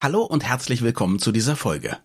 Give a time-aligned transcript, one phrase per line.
[0.00, 1.98] Hallo und herzlich willkommen zu dieser Folge.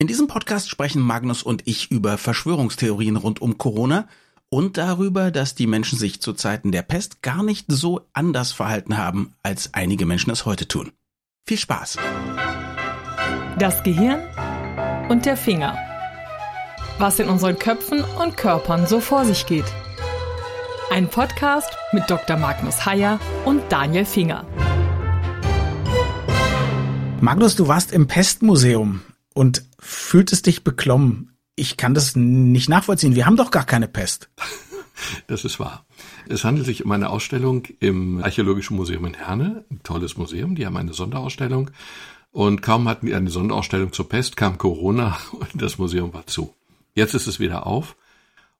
[0.00, 4.08] In diesem Podcast sprechen Magnus und ich über Verschwörungstheorien rund um Corona
[4.48, 8.98] und darüber, dass die Menschen sich zu Zeiten der Pest gar nicht so anders verhalten
[8.98, 10.90] haben, als einige Menschen es heute tun.
[11.46, 11.98] Viel Spaß!
[13.60, 14.26] Das Gehirn
[15.08, 15.78] und der Finger.
[16.98, 19.72] Was in unseren Köpfen und Körpern so vor sich geht.
[20.90, 22.36] Ein Podcast mit Dr.
[22.36, 24.44] Magnus Heyer und Daniel Finger.
[27.22, 29.02] Magnus, du warst im Pestmuseum
[29.34, 31.36] und fühltest dich beklommen.
[31.54, 33.14] Ich kann das nicht nachvollziehen.
[33.14, 34.30] Wir haben doch gar keine Pest.
[35.28, 35.86] Das ist wahr.
[36.28, 40.66] Es handelt sich um eine Ausstellung im Archäologischen Museum in Herne, ein tolles Museum, die
[40.66, 41.70] haben eine Sonderausstellung.
[42.32, 46.54] Und kaum hatten wir eine Sonderausstellung zur Pest, kam Corona und das Museum war zu.
[46.94, 47.96] Jetzt ist es wieder auf.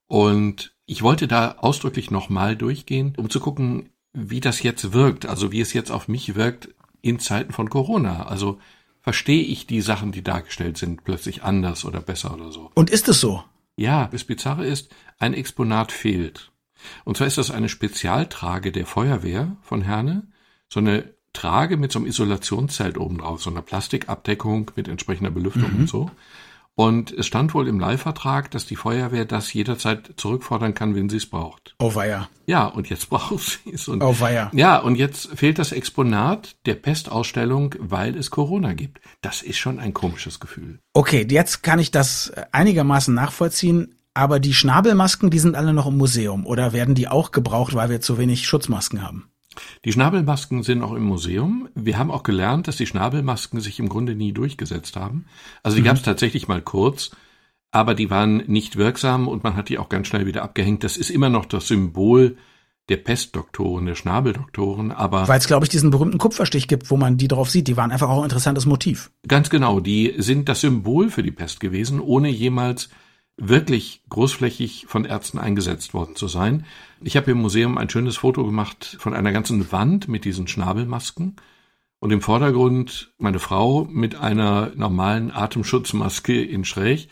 [0.06, 5.52] Und ich wollte da ausdrücklich nochmal durchgehen, um zu gucken, wie das jetzt wirkt, also
[5.52, 6.70] wie es jetzt auf mich wirkt
[7.02, 8.26] in Zeiten von Corona.
[8.26, 8.58] Also
[9.00, 12.70] verstehe ich die Sachen, die dargestellt sind, plötzlich anders oder besser oder so.
[12.74, 13.42] Und ist es so?
[13.76, 16.52] Ja, das Bizarre ist, ein Exponat fehlt.
[17.04, 20.28] Und zwar ist das eine Spezialtrage der Feuerwehr von Herne,
[20.68, 25.72] so eine Trage mit so einem Isolationszelt oben drauf, so einer Plastikabdeckung mit entsprechender Belüftung
[25.72, 25.80] mhm.
[25.80, 26.10] und so.
[26.76, 31.18] Und es stand wohl im Leihvertrag, dass die Feuerwehr das jederzeit zurückfordern kann, wenn sie
[31.18, 31.74] es braucht.
[31.78, 32.28] Oh weia.
[32.46, 33.86] Ja, und jetzt braucht sie es.
[33.88, 34.50] Und, oh weia.
[34.54, 39.00] Ja, und jetzt fehlt das Exponat der Pestausstellung, weil es Corona gibt.
[39.20, 40.78] Das ist schon ein komisches Gefühl.
[40.94, 43.96] Okay, jetzt kann ich das einigermaßen nachvollziehen.
[44.12, 47.90] Aber die Schnabelmasken, die sind alle noch im Museum oder werden die auch gebraucht, weil
[47.90, 49.29] wir zu wenig Schutzmasken haben?
[49.84, 51.68] Die Schnabelmasken sind auch im Museum.
[51.74, 55.26] Wir haben auch gelernt, dass die Schnabelmasken sich im Grunde nie durchgesetzt haben.
[55.62, 55.86] Also die mhm.
[55.86, 57.10] gab es tatsächlich mal kurz,
[57.70, 60.84] aber die waren nicht wirksam und man hat die auch ganz schnell wieder abgehängt.
[60.84, 62.36] Das ist immer noch das Symbol
[62.90, 65.28] der Pestdoktoren, der Schnabeldoktoren, aber.
[65.28, 67.68] Weil es, glaube ich, diesen berühmten Kupferstich gibt, wo man die drauf sieht.
[67.68, 69.12] Die waren einfach auch ein interessantes Motiv.
[69.26, 69.78] Ganz genau.
[69.78, 72.90] Die sind das Symbol für die Pest gewesen, ohne jemals
[73.40, 76.66] wirklich großflächig von Ärzten eingesetzt worden zu sein.
[77.02, 81.36] Ich habe im Museum ein schönes Foto gemacht von einer ganzen Wand mit diesen Schnabelmasken
[81.98, 87.08] und im Vordergrund meine Frau mit einer normalen Atemschutzmaske in Schräg.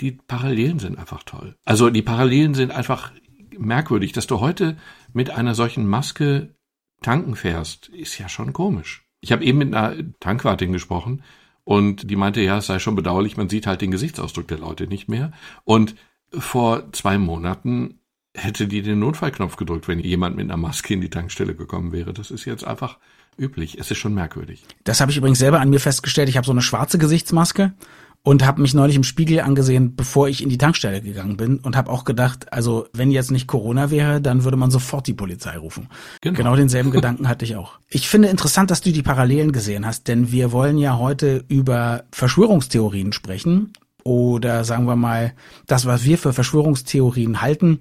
[0.00, 1.56] Die Parallelen sind einfach toll.
[1.64, 3.12] Also die Parallelen sind einfach
[3.56, 4.76] merkwürdig, dass du heute
[5.12, 6.54] mit einer solchen Maske
[7.02, 9.04] tanken fährst, ist ja schon komisch.
[9.20, 11.22] Ich habe eben mit einer Tankwartin gesprochen
[11.68, 14.86] und die meinte, ja, es sei schon bedauerlich, man sieht halt den Gesichtsausdruck der Leute
[14.86, 15.32] nicht mehr.
[15.64, 15.96] Und
[16.32, 18.00] vor zwei Monaten
[18.34, 22.14] hätte die den Notfallknopf gedrückt, wenn jemand mit einer Maske in die Tankstelle gekommen wäre.
[22.14, 22.96] Das ist jetzt einfach
[23.36, 23.76] üblich.
[23.78, 24.64] Es ist schon merkwürdig.
[24.84, 26.30] Das habe ich übrigens selber an mir festgestellt.
[26.30, 27.74] Ich habe so eine schwarze Gesichtsmaske
[28.22, 31.76] und habe mich neulich im Spiegel angesehen, bevor ich in die Tankstelle gegangen bin und
[31.76, 35.56] habe auch gedacht, also wenn jetzt nicht Corona wäre, dann würde man sofort die Polizei
[35.56, 35.88] rufen.
[36.20, 37.78] Genau, genau denselben Gedanken hatte ich auch.
[37.88, 42.04] Ich finde interessant, dass du die Parallelen gesehen hast, denn wir wollen ja heute über
[42.12, 43.72] Verschwörungstheorien sprechen
[44.04, 45.32] oder sagen wir mal
[45.66, 47.80] das, was wir für Verschwörungstheorien halten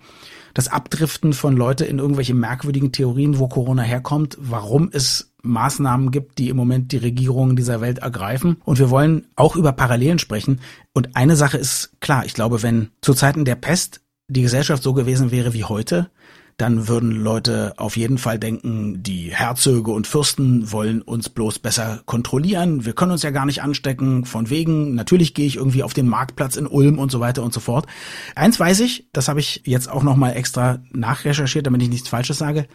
[0.58, 6.38] das Abdriften von Leute in irgendwelche merkwürdigen Theorien, wo Corona herkommt, warum es Maßnahmen gibt,
[6.38, 8.58] die im Moment die Regierungen dieser Welt ergreifen.
[8.66, 10.62] Und wir wollen auch über Parallelen sprechen.
[10.94, 14.94] Und eine Sache ist klar, ich glaube, wenn zu Zeiten der Pest die Gesellschaft so
[14.94, 16.10] gewesen wäre wie heute,
[16.58, 22.02] dann würden Leute auf jeden Fall denken, die Herzöge und Fürsten wollen uns bloß besser
[22.06, 22.84] kontrollieren.
[22.84, 24.26] Wir können uns ja gar nicht anstecken.
[24.26, 27.54] Von wegen, natürlich gehe ich irgendwie auf den Marktplatz in Ulm und so weiter und
[27.54, 27.86] so fort.
[28.36, 32.40] Eins weiß ich, das habe ich jetzt auch nochmal extra nachrecherchiert, damit ich nichts Falsches
[32.40, 32.68] sage.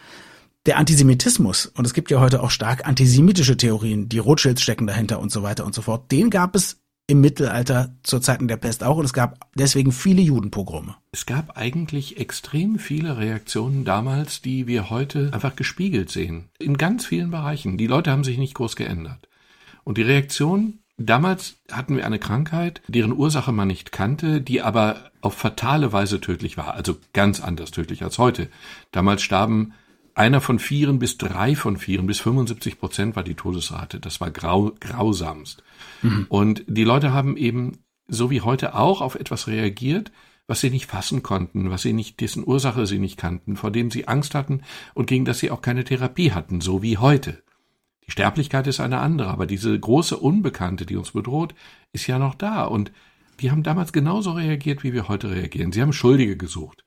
[0.65, 5.19] Der Antisemitismus, und es gibt ja heute auch stark antisemitische Theorien, die Rothschilds stecken dahinter
[5.19, 8.85] und so weiter und so fort, den gab es im Mittelalter zur Zeiten der Pest
[8.85, 10.95] auch und es gab deswegen viele Judenpogrome.
[11.11, 16.49] Es gab eigentlich extrem viele Reaktionen damals, die wir heute einfach gespiegelt sehen.
[16.61, 17.77] In ganz vielen Bereichen.
[17.77, 19.29] Die Leute haben sich nicht groß geändert.
[19.83, 25.11] Und die Reaktion Damals hatten wir eine Krankheit, deren Ursache man nicht kannte, die aber
[25.21, 28.49] auf fatale Weise tödlich war, also ganz anders tödlich als heute.
[28.93, 29.73] Damals starben
[30.15, 34.01] einer von vieren bis drei von vieren bis 75 Prozent war die Todesrate.
[34.01, 35.63] Das war grau, grausamst.
[36.03, 36.27] Mhm.
[36.29, 37.79] Und die Leute haben eben,
[38.09, 40.13] so wie heute auch, auf etwas reagiert,
[40.47, 43.91] was sie nicht fassen konnten, was sie nicht, dessen Ursache sie nicht kannten, vor dem
[43.91, 44.63] sie Angst hatten
[44.95, 47.43] und gegen das sie auch keine Therapie hatten, so wie heute.
[48.07, 51.55] Die Sterblichkeit ist eine andere, aber diese große Unbekannte, die uns bedroht,
[51.93, 52.93] ist ja noch da und
[53.41, 55.73] die haben damals genauso reagiert, wie wir heute reagieren.
[55.73, 56.85] Sie haben Schuldige gesucht.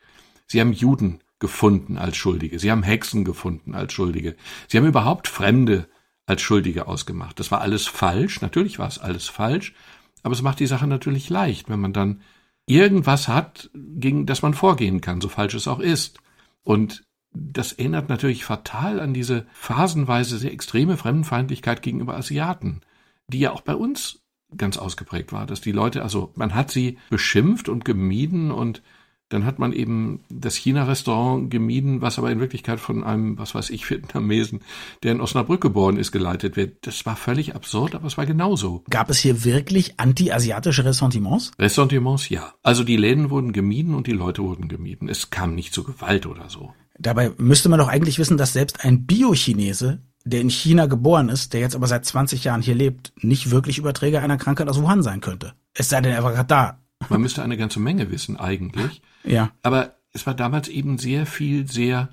[0.47, 2.57] Sie haben Juden gefunden als Schuldige.
[2.57, 4.35] Sie haben Hexen gefunden als Schuldige.
[4.67, 5.87] Sie haben überhaupt Fremde
[6.25, 7.39] als Schuldige ausgemacht.
[7.39, 8.41] Das war alles falsch.
[8.41, 9.75] Natürlich war es alles falsch.
[10.23, 12.21] Aber es macht die Sache natürlich leicht, wenn man dann
[12.65, 16.17] irgendwas hat, gegen das man vorgehen kann, so falsch es auch ist.
[16.63, 22.81] Und das erinnert natürlich fatal an diese phasenweise sehr extreme Fremdenfeindlichkeit gegenüber Asiaten.
[23.27, 24.21] die ja auch bei uns
[24.55, 28.81] ganz ausgeprägt war, dass die Leute, also man hat sie beschimpft und gemieden und
[29.29, 33.71] dann hat man eben das China-Restaurant gemieden, was aber in Wirklichkeit von einem, was weiß
[33.71, 34.61] ich, Vietnamesen,
[35.01, 36.85] der in Osnabrück geboren ist, geleitet wird.
[36.85, 38.83] Das war völlig absurd, aber es war genauso.
[38.89, 41.51] Gab es hier wirklich anti-asiatische Ressentiments?
[41.57, 42.53] Ressentiments, ja.
[42.61, 45.09] Also die Läden wurden gemieden und die Leute wurden gemieden.
[45.09, 46.73] Es kam nicht zu Gewalt oder so.
[46.99, 51.53] Dabei müsste man doch eigentlich wissen, dass selbst ein Bio-Chinese, der in China geboren ist,
[51.53, 55.01] der jetzt aber seit 20 Jahren hier lebt, nicht wirklich Überträger einer Krankheit aus Wuhan
[55.01, 55.53] sein könnte.
[55.73, 56.79] Es sei denn, er war gerade da.
[57.09, 59.01] Man müsste eine ganze Menge wissen eigentlich.
[59.25, 59.51] Ja.
[59.63, 62.09] Aber es war damals eben sehr viel, sehr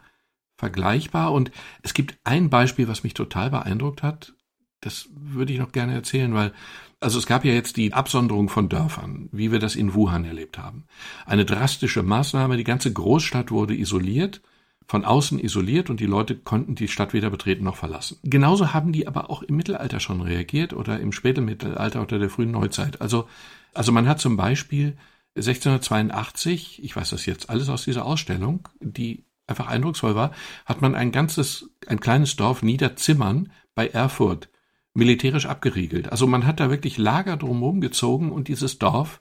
[0.56, 1.32] vergleichbar.
[1.32, 1.50] Und
[1.82, 4.34] es gibt ein Beispiel, was mich total beeindruckt hat.
[4.80, 6.52] Das würde ich noch gerne erzählen, weil,
[7.00, 10.58] also es gab ja jetzt die Absonderung von Dörfern, wie wir das in Wuhan erlebt
[10.58, 10.84] haben.
[11.26, 14.40] Eine drastische Maßnahme, die ganze Großstadt wurde isoliert,
[14.88, 18.18] von außen isoliert und die Leute konnten die Stadt weder betreten noch verlassen.
[18.24, 22.30] Genauso haben die aber auch im Mittelalter schon reagiert oder im späten Mittelalter oder der
[22.30, 23.00] frühen Neuzeit.
[23.00, 23.28] Also,
[23.74, 24.96] also man hat zum Beispiel
[25.36, 30.32] 1682, ich weiß das jetzt alles aus dieser Ausstellung, die einfach eindrucksvoll war,
[30.66, 34.50] hat man ein ganzes, ein kleines Dorf Niederzimmern bei Erfurt
[34.94, 36.10] militärisch abgeriegelt.
[36.10, 39.20] Also man hat da wirklich Lager drumherum gezogen und dieses Dorf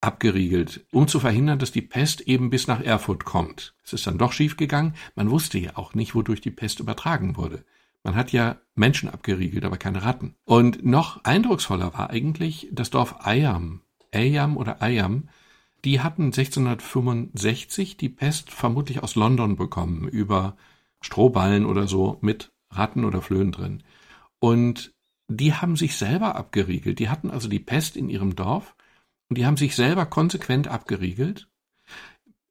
[0.00, 3.74] abgeriegelt, um zu verhindern, dass die Pest eben bis nach Erfurt kommt.
[3.84, 4.94] Es ist dann doch schiefgegangen.
[5.14, 7.64] Man wusste ja auch nicht, wodurch die Pest übertragen wurde.
[8.02, 10.34] Man hat ja Menschen abgeriegelt, aber keine Ratten.
[10.44, 13.82] Und noch eindrucksvoller war eigentlich das Dorf Ayam
[14.12, 15.28] Ayam oder Ayam,
[15.84, 20.56] die hatten 1665 die Pest vermutlich aus London bekommen, über
[21.00, 23.82] Strohballen oder so mit Ratten oder Flöhen drin.
[24.38, 24.92] Und
[25.28, 26.98] die haben sich selber abgeriegelt.
[26.98, 28.74] Die hatten also die Pest in ihrem Dorf
[29.28, 31.48] und die haben sich selber konsequent abgeriegelt,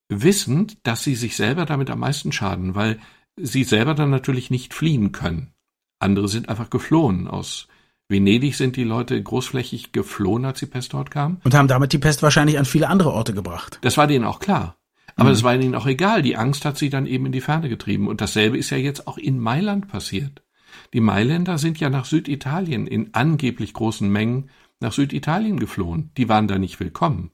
[0.08, 3.00] wissend, dass sie sich selber damit am meisten schaden, weil
[3.36, 5.54] sie selber dann natürlich nicht fliehen können.
[6.00, 7.68] Andere sind einfach geflohen aus
[8.10, 11.40] Venedig sind die Leute großflächig geflohen, als die Pest dort kam.
[11.44, 13.78] Und haben damit die Pest wahrscheinlich an viele andere Orte gebracht.
[13.82, 14.78] Das war denen auch klar.
[15.16, 15.46] Aber es mhm.
[15.46, 16.24] war ihnen auch egal.
[16.24, 18.08] Die Angst hat sie dann eben in die Ferne getrieben.
[18.08, 20.42] Und dasselbe ist ja jetzt auch in Mailand passiert.
[20.94, 26.12] Die Mailänder sind ja nach Süditalien in angeblich großen Mengen nach Süditalien geflohen.
[26.18, 27.32] Die waren da nicht willkommen.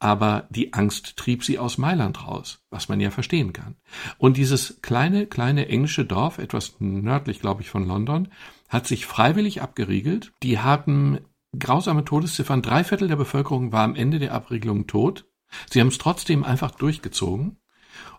[0.00, 3.76] Aber die Angst trieb sie aus Mailand raus, was man ja verstehen kann.
[4.16, 8.28] Und dieses kleine, kleine englische Dorf, etwas nördlich, glaube ich, von London,
[8.68, 10.32] hat sich freiwillig abgeriegelt.
[10.42, 11.20] Die hatten
[11.58, 12.62] grausame Todesziffern.
[12.62, 15.26] Drei Viertel der Bevölkerung war am Ende der Abriegelung tot.
[15.70, 17.56] Sie haben es trotzdem einfach durchgezogen.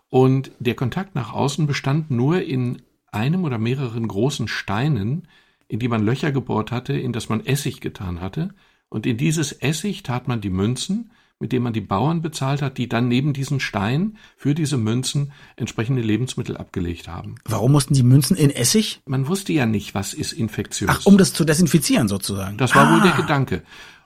[0.08, 2.82] Und der Kontakt nach außen bestand nur in
[3.12, 5.28] einem oder mehreren großen Steinen,
[5.68, 8.50] in die man Löcher gebohrt hatte, in das man Essig getan hatte.
[8.88, 12.76] Und in dieses Essig tat man die Münzen, mit dem man die Bauern bezahlt hat,
[12.76, 17.36] die dann neben diesen Stein für diese Münzen entsprechende Lebensmittel abgelegt haben.
[17.46, 19.00] Warum mussten die Münzen in Essig?
[19.06, 20.90] Man wusste ja nicht, was ist infektiös.
[20.92, 22.58] Ach, um das zu desinfizieren sozusagen.
[22.58, 22.94] Das war ah.
[22.94, 23.16] wohl der ah.
[23.16, 23.62] Gedanke.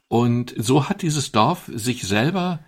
[0.07, 2.61] Und so hat dieses Dorf sich selber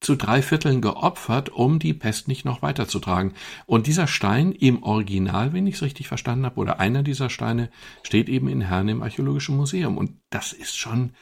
[0.00, 3.34] zu drei Vierteln geopfert, um die Pest nicht noch weiterzutragen.
[3.66, 7.70] Und dieser Stein im Original, wenn ich es richtig verstanden habe, oder einer dieser Steine,
[8.02, 9.98] steht eben in Herne im Archäologischen Museum.
[9.98, 11.12] Und das ist schon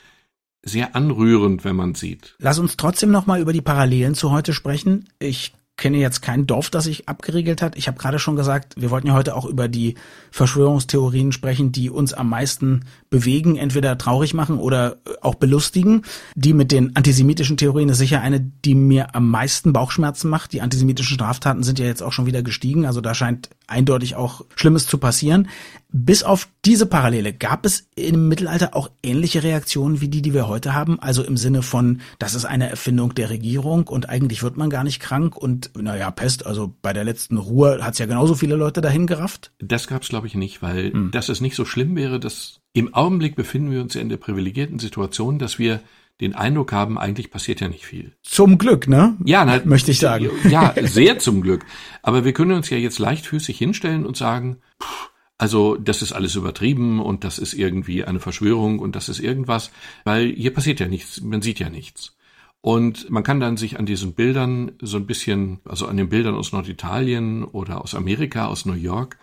[0.62, 2.34] sehr anrührend, wenn man sieht.
[2.38, 5.08] Lass uns trotzdem noch mal über die Parallelen zu heute sprechen.
[5.19, 7.76] Ich kenne jetzt kein Dorf, das sich abgeriegelt hat.
[7.78, 9.94] Ich habe gerade schon gesagt, wir wollten ja heute auch über die
[10.31, 16.02] Verschwörungstheorien sprechen, die uns am meisten bewegen, entweder traurig machen oder auch belustigen.
[16.34, 20.52] Die mit den antisemitischen Theorien ist sicher eine, die mir am meisten Bauchschmerzen macht.
[20.52, 24.44] Die antisemitischen Straftaten sind ja jetzt auch schon wieder gestiegen, also da scheint eindeutig auch
[24.56, 25.48] Schlimmes zu passieren.
[25.90, 30.48] Bis auf diese Parallele gab es im Mittelalter auch ähnliche Reaktionen wie die, die wir
[30.48, 31.00] heute haben.
[31.00, 34.84] Also im Sinne von, das ist eine Erfindung der Regierung und eigentlich wird man gar
[34.84, 38.56] nicht krank und naja, Pest, also bei der letzten Ruhe hat es ja genauso viele
[38.56, 39.52] Leute dahin gerafft.
[39.60, 41.10] Das gab es, glaube ich, nicht, weil hm.
[41.10, 44.18] dass es nicht so schlimm wäre, dass im Augenblick befinden wir uns ja in der
[44.18, 45.80] privilegierten Situation, dass wir
[46.20, 48.12] den Eindruck haben, eigentlich passiert ja nicht viel.
[48.22, 49.16] Zum Glück, ne?
[49.25, 50.30] Ja, na, möchte ich sagen.
[50.50, 51.64] Ja, sehr zum Glück.
[52.02, 56.34] Aber wir können uns ja jetzt leichtfüßig hinstellen und sagen, pff, also das ist alles
[56.34, 59.70] übertrieben und das ist irgendwie eine Verschwörung und das ist irgendwas,
[60.04, 62.16] weil hier passiert ja nichts, man sieht ja nichts.
[62.60, 66.34] Und man kann dann sich an diesen Bildern so ein bisschen, also an den Bildern
[66.34, 69.16] aus Norditalien oder aus Amerika, aus New York,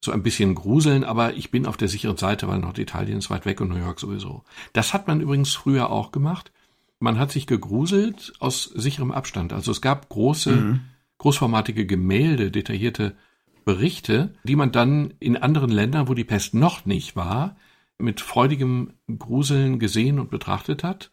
[0.00, 3.46] so ein bisschen gruseln, aber ich bin auf der sicheren Seite, weil Norditalien ist weit
[3.46, 4.44] weg und New York sowieso.
[4.72, 6.52] Das hat man übrigens früher auch gemacht.
[7.00, 9.52] Man hat sich gegruselt aus sicherem Abstand.
[9.52, 10.80] Also es gab große, mhm.
[11.18, 13.16] großformatige Gemälde, detaillierte
[13.64, 17.56] Berichte, die man dann in anderen Ländern, wo die Pest noch nicht war,
[17.98, 21.10] mit freudigem Gruseln gesehen und betrachtet hat,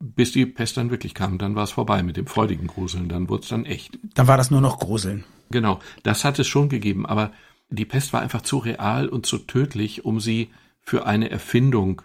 [0.00, 1.38] bis die Pest dann wirklich kam.
[1.38, 3.98] Dann war es vorbei mit dem freudigen Gruseln, dann wurde es dann echt.
[4.14, 5.24] Dann war das nur noch Gruseln.
[5.50, 7.30] Genau, das hat es schon gegeben, aber
[7.72, 10.50] die Pest war einfach zu real und zu tödlich, um sie
[10.80, 12.02] für eine Erfindung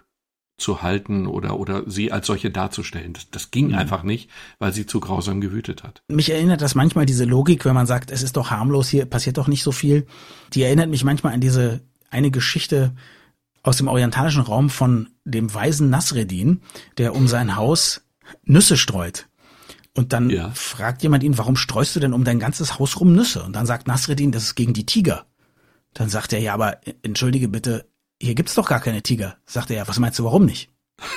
[0.56, 3.12] zu halten oder, oder sie als solche darzustellen.
[3.12, 3.74] Das, das ging mhm.
[3.74, 6.02] einfach nicht, weil sie zu grausam gewütet hat.
[6.08, 9.38] Mich erinnert das manchmal diese Logik, wenn man sagt, es ist doch harmlos, hier passiert
[9.38, 10.06] doch nicht so viel.
[10.54, 12.94] Die erinnert mich manchmal an diese eine Geschichte
[13.62, 16.62] aus dem orientalischen Raum von dem weisen Nasreddin,
[16.96, 18.02] der um sein Haus
[18.44, 19.28] Nüsse streut.
[19.94, 20.50] Und dann ja.
[20.50, 23.42] fragt jemand ihn, warum streust du denn um dein ganzes Haus rum Nüsse?
[23.42, 25.26] Und dann sagt Nasreddin, das ist gegen die Tiger.
[25.98, 27.84] Dann sagt er, ja, aber entschuldige bitte,
[28.22, 29.36] hier gibt's doch gar keine Tiger.
[29.46, 30.70] Sagt er, ja, was meinst du, warum nicht?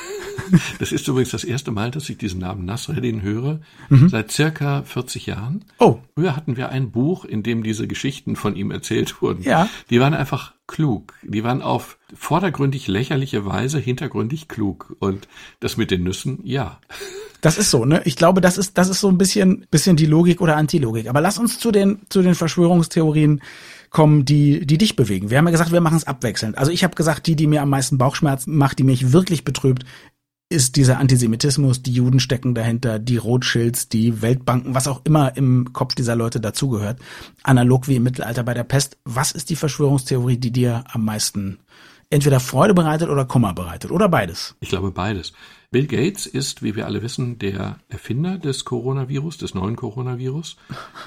[0.79, 4.09] Das ist übrigens das erste Mal, dass ich diesen Namen Nasreddin höre, mhm.
[4.09, 5.63] seit circa 40 Jahren.
[5.77, 6.00] Oh.
[6.15, 9.43] Früher hatten wir ein Buch, in dem diese Geschichten von ihm erzählt wurden.
[9.43, 9.69] Ja.
[9.89, 11.13] Die waren einfach klug.
[11.21, 14.95] Die waren auf vordergründig lächerliche Weise hintergründig klug.
[15.00, 15.29] Und
[15.61, 16.79] das mit den Nüssen, ja.
[17.39, 18.01] Das ist so, ne?
[18.05, 21.07] Ich glaube, das ist, das ist so ein bisschen, bisschen die Logik oder Antilogik.
[21.07, 23.41] Aber lass uns zu den, zu den Verschwörungstheorien
[23.91, 25.29] kommen, die, die dich bewegen.
[25.29, 26.57] Wir haben ja gesagt, wir machen es abwechselnd.
[26.57, 29.86] Also ich habe gesagt, die, die mir am meisten Bauchschmerzen macht, die mich wirklich betrübt,
[30.50, 35.71] ist dieser Antisemitismus, die Juden stecken dahinter, die Rothschilds, die Weltbanken, was auch immer im
[35.71, 37.00] Kopf dieser Leute dazugehört.
[37.43, 38.98] Analog wie im Mittelalter bei der Pest.
[39.05, 41.60] Was ist die Verschwörungstheorie, die dir am meisten
[42.10, 44.55] entweder Freude bereitet oder Kummer bereitet oder beides?
[44.60, 45.31] Ich glaube beides.
[45.69, 50.57] Bill Gates ist, wie wir alle wissen, der Erfinder des Coronavirus, des neuen Coronavirus.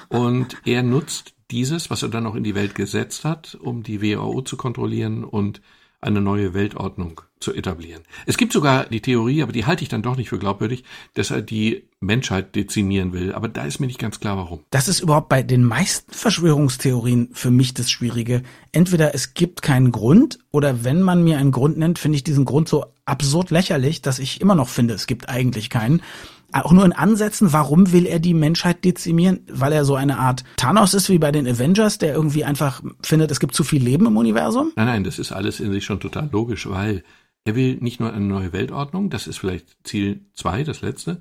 [0.09, 4.03] Und er nutzt dieses, was er dann noch in die Welt gesetzt hat, um die
[4.03, 5.63] WHO zu kontrollieren und
[6.01, 8.03] eine neue Weltordnung zu etablieren.
[8.27, 10.85] Es gibt sogar die Theorie, aber die halte ich dann doch nicht für glaubwürdig,
[11.15, 13.33] dass er die Menschheit dezimieren will.
[13.33, 14.61] Aber da ist mir nicht ganz klar, warum.
[14.71, 18.43] Das ist überhaupt bei den meisten Verschwörungstheorien für mich das Schwierige.
[18.73, 22.45] Entweder es gibt keinen Grund oder wenn man mir einen Grund nennt, finde ich diesen
[22.45, 26.03] Grund so absurd lächerlich, dass ich immer noch finde, es gibt eigentlich keinen
[26.63, 29.41] auch nur in Ansätzen, warum will er die Menschheit dezimieren?
[29.51, 33.31] Weil er so eine Art Thanos ist wie bei den Avengers, der irgendwie einfach findet,
[33.31, 34.73] es gibt zu viel Leben im Universum?
[34.77, 37.03] Nein, nein, das ist alles in sich schon total logisch, weil
[37.45, 41.21] er will nicht nur eine neue Weltordnung, das ist vielleicht Ziel zwei, das letzte.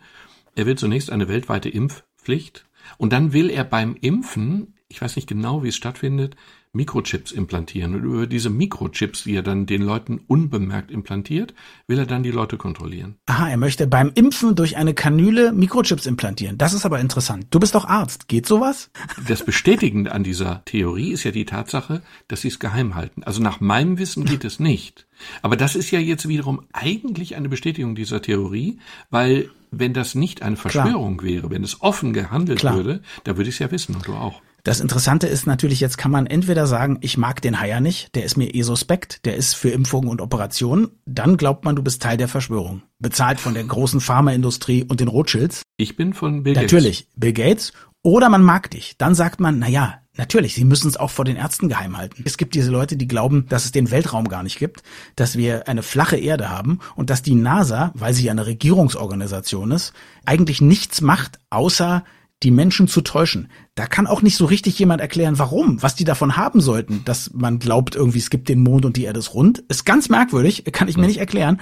[0.56, 2.66] Er will zunächst eine weltweite Impfpflicht
[2.98, 6.36] und dann will er beim Impfen, ich weiß nicht genau, wie es stattfindet,
[6.74, 7.94] Mikrochips implantieren.
[7.94, 11.54] Und über diese Mikrochips, die er dann den Leuten unbemerkt implantiert,
[11.88, 13.16] will er dann die Leute kontrollieren.
[13.28, 16.58] Aha, er möchte beim Impfen durch eine Kanüle Mikrochips implantieren.
[16.58, 17.46] Das ist aber interessant.
[17.52, 18.28] Du bist doch Arzt.
[18.28, 18.90] Geht sowas?
[19.28, 23.24] Das Bestätigende an dieser Theorie ist ja die Tatsache, dass sie es geheim halten.
[23.24, 25.06] Also nach meinem Wissen geht es nicht.
[25.42, 30.42] Aber das ist ja jetzt wiederum eigentlich eine Bestätigung dieser Theorie, weil wenn das nicht
[30.42, 31.32] eine Verschwörung Klar.
[31.32, 32.76] wäre, wenn es offen gehandelt Klar.
[32.76, 34.42] würde, da würde ich es ja wissen und du auch.
[34.66, 38.24] Das Interessante ist natürlich, jetzt kann man entweder sagen, ich mag den Haier nicht, der
[38.24, 42.02] ist mir eh suspekt, der ist für Impfungen und Operationen, dann glaubt man, du bist
[42.02, 42.82] Teil der Verschwörung.
[42.98, 45.64] Bezahlt von der großen Pharmaindustrie und den Rothschilds.
[45.76, 46.72] Ich bin von Bill Gates.
[46.72, 47.74] Natürlich, Bill Gates.
[48.04, 48.96] Oder man mag dich.
[48.98, 52.22] Dann sagt man, na ja, Natürlich, sie müssen es auch vor den Ärzten geheim halten.
[52.24, 54.84] Es gibt diese Leute, die glauben, dass es den Weltraum gar nicht gibt,
[55.16, 59.92] dass wir eine flache Erde haben und dass die NASA, weil sie eine Regierungsorganisation ist,
[60.24, 62.04] eigentlich nichts macht, außer
[62.44, 63.50] die Menschen zu täuschen.
[63.76, 67.32] Da kann auch nicht so richtig jemand erklären, warum, was die davon haben sollten, dass
[67.34, 69.60] man glaubt, irgendwie es gibt den Mond und die Erde ist rund.
[69.70, 71.60] Ist ganz merkwürdig, kann ich mir nicht erklären.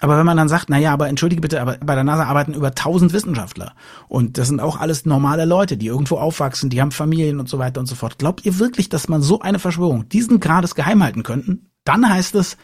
[0.00, 2.54] Aber wenn man dann sagt, na ja, aber entschuldige bitte, aber bei der NASA arbeiten
[2.54, 3.74] über tausend Wissenschaftler
[4.06, 7.58] und das sind auch alles normale Leute, die irgendwo aufwachsen, die haben Familien und so
[7.58, 8.18] weiter und so fort.
[8.18, 11.70] Glaubt ihr wirklich, dass man so eine Verschwörung diesen Grades geheim halten könnten?
[11.84, 12.56] Dann heißt es,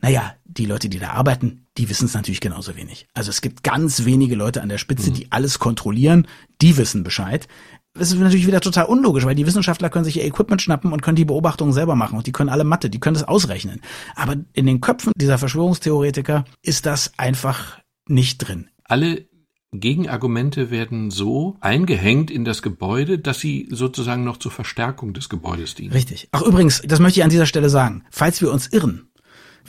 [0.00, 3.06] naja, die Leute, die da arbeiten, die wissen es natürlich genauso wenig.
[3.14, 5.14] Also es gibt ganz wenige Leute an der Spitze, mhm.
[5.14, 6.26] die alles kontrollieren,
[6.60, 7.46] die wissen Bescheid.
[7.94, 11.02] Das ist natürlich wieder total unlogisch, weil die Wissenschaftler können sich ihr Equipment schnappen und
[11.02, 13.80] können die Beobachtungen selber machen und die können alle Mathe, die können das ausrechnen.
[14.14, 18.68] Aber in den Köpfen dieser Verschwörungstheoretiker ist das einfach nicht drin.
[18.84, 19.28] Alle
[19.72, 25.74] Gegenargumente werden so eingehängt in das Gebäude, dass sie sozusagen noch zur Verstärkung des Gebäudes
[25.74, 25.92] dienen.
[25.92, 26.28] Richtig.
[26.32, 28.04] Ach übrigens, das möchte ich an dieser Stelle sagen.
[28.10, 29.07] Falls wir uns irren,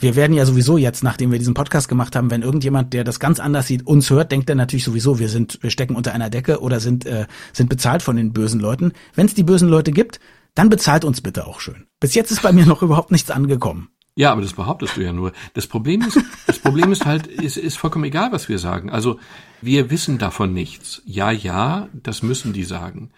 [0.00, 3.20] wir werden ja sowieso jetzt, nachdem wir diesen Podcast gemacht haben, wenn irgendjemand, der das
[3.20, 6.30] ganz anders sieht, uns hört, denkt er natürlich sowieso, wir sind, wir stecken unter einer
[6.30, 8.92] Decke oder sind, äh, sind bezahlt von den bösen Leuten.
[9.14, 10.20] Wenn es die bösen Leute gibt,
[10.54, 11.86] dann bezahlt uns bitte auch schön.
[12.00, 13.88] Bis jetzt ist bei mir noch überhaupt nichts angekommen.
[14.16, 15.32] Ja, aber das behauptest du ja nur.
[15.54, 18.90] Das Problem ist, das Problem ist halt, es ist vollkommen egal, was wir sagen.
[18.90, 19.18] Also
[19.62, 21.00] wir wissen davon nichts.
[21.04, 23.10] Ja, ja, das müssen die sagen.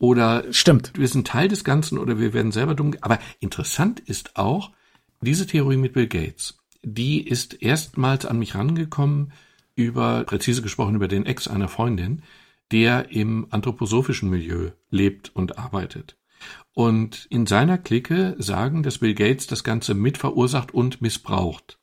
[0.00, 0.92] Oder stimmt.
[0.96, 2.94] Wir sind Teil des Ganzen oder wir werden selber dumm.
[3.00, 4.70] Aber interessant ist auch,
[5.20, 9.32] diese Theorie mit Bill Gates, die ist erstmals an mich rangekommen
[9.74, 12.22] über, präzise gesprochen, über den Ex einer Freundin,
[12.72, 16.16] der im anthroposophischen Milieu lebt und arbeitet.
[16.72, 21.78] Und in seiner Clique sagen, dass Bill Gates das Ganze mitverursacht und missbraucht.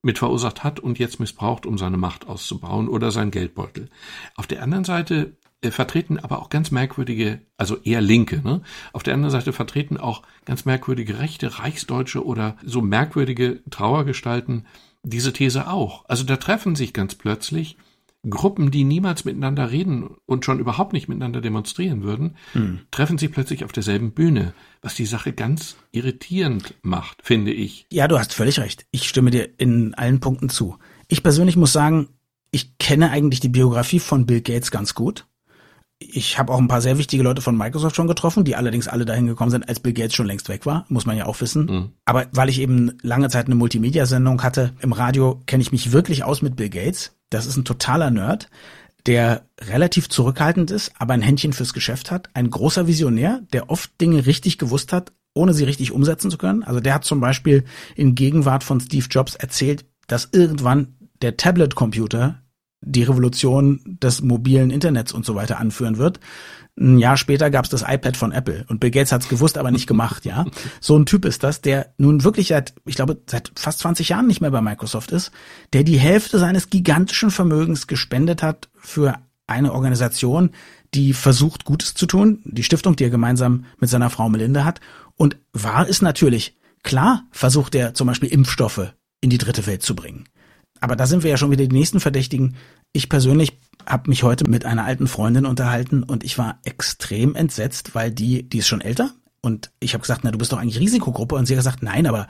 [0.00, 3.90] Mitverursacht hat und jetzt missbraucht, um seine Macht auszubauen oder sein Geldbeutel.
[4.36, 8.40] Auf der anderen Seite vertreten aber auch ganz merkwürdige, also eher Linke.
[8.42, 8.62] Ne?
[8.92, 14.66] Auf der anderen Seite vertreten auch ganz merkwürdige Rechte, Reichsdeutsche oder so merkwürdige Trauergestalten,
[15.02, 16.04] diese These auch.
[16.08, 17.76] Also da treffen sich ganz plötzlich
[18.28, 22.80] Gruppen, die niemals miteinander reden und schon überhaupt nicht miteinander demonstrieren würden, hm.
[22.90, 27.86] treffen sich plötzlich auf derselben Bühne, was die Sache ganz irritierend macht, finde ich.
[27.92, 28.86] Ja, du hast völlig recht.
[28.90, 30.78] Ich stimme dir in allen Punkten zu.
[31.06, 32.08] Ich persönlich muss sagen,
[32.50, 35.26] ich kenne eigentlich die Biografie von Bill Gates ganz gut
[35.98, 39.04] ich habe auch ein paar sehr wichtige Leute von Microsoft schon getroffen, die allerdings alle
[39.04, 41.66] dahin gekommen sind, als Bill Gates schon längst weg war, muss man ja auch wissen.
[41.66, 41.90] Mhm.
[42.04, 46.22] Aber weil ich eben lange Zeit eine Multimedia-Sendung hatte im Radio, kenne ich mich wirklich
[46.22, 47.16] aus mit Bill Gates.
[47.30, 48.48] Das ist ein totaler Nerd,
[49.06, 52.30] der relativ zurückhaltend ist, aber ein Händchen fürs Geschäft hat.
[52.32, 56.62] Ein großer Visionär, der oft Dinge richtig gewusst hat, ohne sie richtig umsetzen zu können.
[56.62, 57.64] Also der hat zum Beispiel
[57.96, 62.40] in Gegenwart von Steve Jobs erzählt, dass irgendwann der Tablet-Computer
[62.80, 66.20] die Revolution des mobilen Internets und so weiter anführen wird.
[66.78, 69.58] Ein Jahr später gab es das iPad von Apple und Bill Gates hat es gewusst,
[69.58, 70.44] aber nicht gemacht, ja.
[70.80, 74.28] So ein Typ ist das, der nun wirklich seit, ich glaube, seit fast 20 Jahren
[74.28, 75.32] nicht mehr bei Microsoft ist,
[75.72, 79.18] der die Hälfte seines gigantischen Vermögens gespendet hat für
[79.48, 80.50] eine Organisation,
[80.94, 84.80] die versucht, Gutes zu tun, die Stiftung, die er gemeinsam mit seiner Frau Melinda hat.
[85.16, 89.96] Und wahr ist natürlich, klar versucht er zum Beispiel Impfstoffe in die dritte Welt zu
[89.96, 90.28] bringen.
[90.80, 92.56] Aber da sind wir ja schon wieder die nächsten Verdächtigen.
[92.92, 97.94] Ich persönlich habe mich heute mit einer alten Freundin unterhalten und ich war extrem entsetzt,
[97.94, 100.80] weil die, die ist schon älter und ich habe gesagt, na du bist doch eigentlich
[100.80, 102.26] Risikogruppe und sie hat gesagt, nein, aber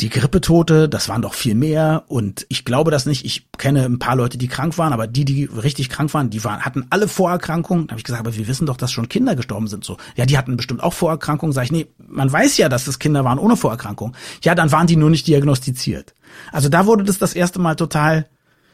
[0.00, 3.24] die Grippetote, das waren doch viel mehr und ich glaube das nicht.
[3.24, 6.42] Ich kenne ein paar Leute, die krank waren, aber die, die richtig krank waren, die
[6.42, 7.86] waren, hatten alle Vorerkrankungen.
[7.86, 9.84] Da habe ich gesagt, aber wir wissen doch, dass schon Kinder gestorben sind.
[9.84, 11.52] So, ja, die hatten bestimmt auch Vorerkrankungen.
[11.52, 14.16] Sag ich, nee, man weiß ja, dass das Kinder waren ohne Vorerkrankung.
[14.42, 16.14] Ja, dann waren die nur nicht diagnostiziert.
[16.50, 18.26] Also da wurde das das erste Mal total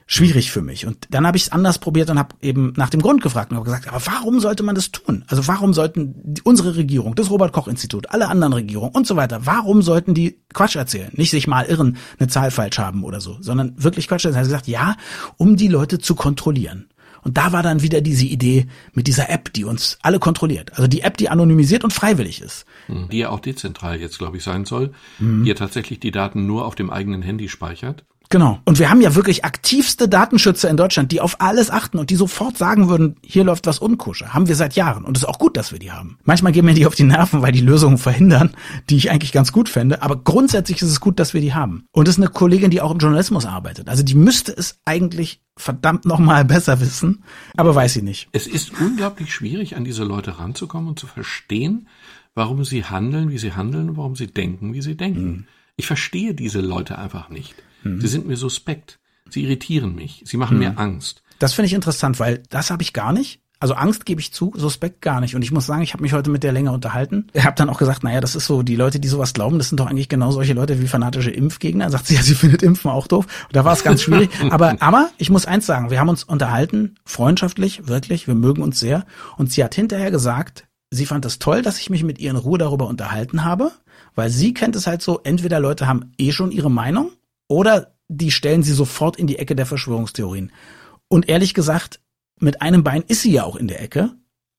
[0.07, 0.87] schwierig für mich.
[0.87, 3.57] Und dann habe ich es anders probiert und habe eben nach dem Grund gefragt und
[3.57, 5.25] habe gesagt, aber warum sollte man das tun?
[5.27, 9.17] Also warum sollten die, unsere Regierung, das Robert Koch Institut, alle anderen Regierungen und so
[9.17, 11.11] weiter, warum sollten die Quatsch erzählen?
[11.15, 14.37] Nicht sich mal irren, eine Zahl falsch haben oder so, sondern wirklich Quatsch erzählen.
[14.37, 14.97] Er hat gesagt, ja,
[15.37, 16.89] um die Leute zu kontrollieren.
[17.23, 20.71] Und da war dann wieder diese Idee mit dieser App, die uns alle kontrolliert.
[20.75, 22.67] Also die App, die anonymisiert und freiwillig ist.
[22.87, 24.93] Hm, die ja auch dezentral jetzt, glaube ich, sein soll.
[25.19, 25.43] Mhm.
[25.43, 28.05] Die ja tatsächlich die Daten nur auf dem eigenen Handy speichert.
[28.29, 28.61] Genau.
[28.65, 32.17] Und wir haben ja wirklich aktivste Datenschützer in Deutschland, die auf alles achten und die
[32.17, 34.35] sofort sagen würden, hier läuft was unkoscher.
[34.35, 35.05] Haben wir seit Jahren.
[35.05, 36.19] Und es ist auch gut, dass wir die haben.
[36.25, 38.51] Manchmal gehen mir die auf die Nerven, weil die Lösungen verhindern,
[38.91, 40.03] die ich eigentlich ganz gut fände.
[40.03, 41.85] Aber grundsätzlich ist es gut, dass wir die haben.
[41.93, 43.89] Und es ist eine Kollegin, die auch im Journalismus arbeitet.
[43.89, 47.23] Also die müsste es eigentlich verdammt nochmal besser wissen,
[47.57, 48.29] aber weiß sie nicht.
[48.33, 51.89] Es ist unglaublich schwierig, an diese Leute ranzukommen und zu verstehen,
[52.35, 55.25] warum sie handeln, wie sie handeln, warum sie denken, wie sie denken.
[55.25, 55.45] Mhm.
[55.77, 57.55] Ich verstehe diese Leute einfach nicht.
[57.95, 58.01] Mhm.
[58.01, 58.99] Sie sind mir suspekt.
[59.31, 60.23] Sie irritieren mich.
[60.25, 60.65] Sie machen mhm.
[60.65, 61.23] mir Angst.
[61.39, 63.41] Das finde ich interessant, weil das habe ich gar nicht.
[63.59, 65.35] Also Angst gebe ich zu, Suspekt gar nicht.
[65.35, 67.29] Und ich muss sagen, ich habe mich heute mit der länger unterhalten.
[67.33, 69.71] Ich habe dann auch gesagt, naja, das ist so, die Leute, die sowas glauben, das
[69.71, 71.91] sind doch eigentlich genau solche Leute wie fanatische Impfgegner.
[71.91, 73.25] Sagt sie ja, sie findet Impfen auch doof.
[73.47, 74.29] Und da war es ganz schwierig.
[74.51, 78.79] aber, aber ich muss eins sagen, wir haben uns unterhalten, freundschaftlich, wirklich, wir mögen uns
[78.79, 79.07] sehr.
[79.39, 82.37] Und sie hat hinterher gesagt, sie fand es toll, dass ich mich mit ihr in
[82.37, 83.73] Ruhe darüber unterhalten habe,
[84.15, 87.11] weil sie kennt es halt so, entweder Leute haben eh schon ihre Meinung
[87.49, 90.53] oder die stellen sie sofort in die Ecke der Verschwörungstheorien.
[91.09, 92.01] Und ehrlich gesagt,
[92.39, 94.13] mit einem Bein ist sie ja auch in der Ecke,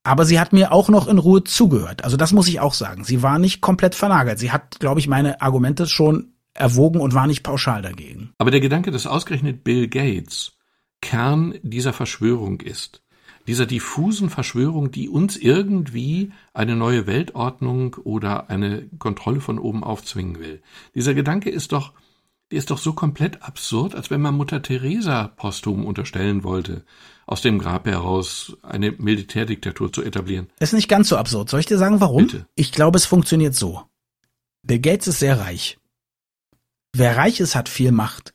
[0.04, 2.04] aber sie hat mir auch noch in Ruhe zugehört.
[2.04, 3.04] Also das muss ich auch sagen.
[3.04, 4.40] Sie war nicht komplett vernagelt.
[4.40, 8.32] Sie hat, glaube ich, meine Argumente schon erwogen und war nicht pauschal dagegen.
[8.38, 10.54] Aber der Gedanke, dass ausgerechnet Bill Gates
[11.02, 13.02] Kern dieser Verschwörung ist,
[13.48, 20.40] dieser diffusen Verschwörung, die uns irgendwie eine neue Weltordnung oder eine Kontrolle von oben aufzwingen
[20.40, 20.62] will.
[20.96, 21.94] Dieser Gedanke ist doch
[22.52, 26.86] die ist doch so komplett absurd, als wenn man Mutter Teresa posthum unterstellen wollte,
[27.26, 30.48] aus dem Grab heraus eine Militärdiktatur zu etablieren.
[30.60, 31.50] Ist nicht ganz so absurd.
[31.50, 32.28] Soll ich dir sagen, warum?
[32.28, 32.48] Bitte.
[32.56, 33.84] Ich glaube, es funktioniert so.
[34.64, 35.78] Bill Gates ist sehr reich.
[36.94, 38.34] Wer reich ist, hat viel Macht.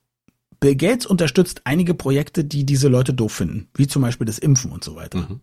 [0.60, 4.72] Bill Gates unterstützt einige Projekte, die diese Leute doof finden, wie zum Beispiel das Impfen
[4.72, 5.20] und so weiter.
[5.20, 5.40] Mhm.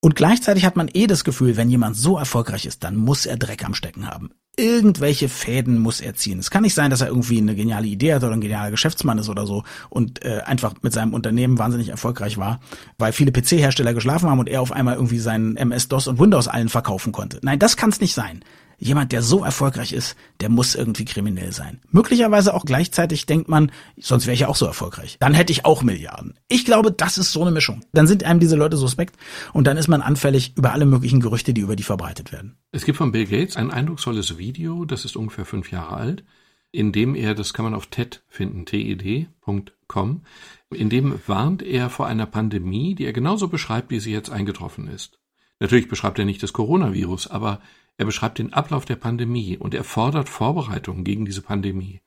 [0.00, 3.36] Und gleichzeitig hat man eh das Gefühl, wenn jemand so erfolgreich ist, dann muss er
[3.36, 6.38] Dreck am Stecken haben irgendwelche Fäden muss er ziehen.
[6.38, 9.18] Es kann nicht sein, dass er irgendwie eine geniale Idee hat oder ein genialer Geschäftsmann
[9.18, 12.60] ist oder so und äh, einfach mit seinem Unternehmen wahnsinnig erfolgreich war,
[12.98, 16.68] weil viele PC-Hersteller geschlafen haben und er auf einmal irgendwie seinen MS-DOS und Windows allen
[16.68, 17.38] verkaufen konnte.
[17.42, 18.44] Nein, das kann es nicht sein
[18.82, 21.80] jemand, der so erfolgreich ist, der muss irgendwie kriminell sein.
[21.90, 25.16] Möglicherweise auch gleichzeitig denkt man, sonst wäre ich ja auch so erfolgreich.
[25.20, 26.34] Dann hätte ich auch Milliarden.
[26.48, 27.84] Ich glaube, das ist so eine Mischung.
[27.92, 29.16] Dann sind einem diese Leute suspekt
[29.52, 32.56] und dann ist man anfällig über alle möglichen Gerüchte, die über die verbreitet werden.
[32.72, 36.24] Es gibt von Bill Gates ein eindrucksvolles Video, das ist ungefähr fünf Jahre alt,
[36.72, 40.22] in dem er, das kann man auf TED finden, TED.com,
[40.70, 44.88] in dem warnt er vor einer Pandemie, die er genauso beschreibt, wie sie jetzt eingetroffen
[44.88, 45.20] ist.
[45.60, 47.60] Natürlich beschreibt er nicht das Coronavirus, aber
[47.98, 52.00] er beschreibt den Ablauf der Pandemie und er fordert Vorbereitungen gegen diese Pandemie.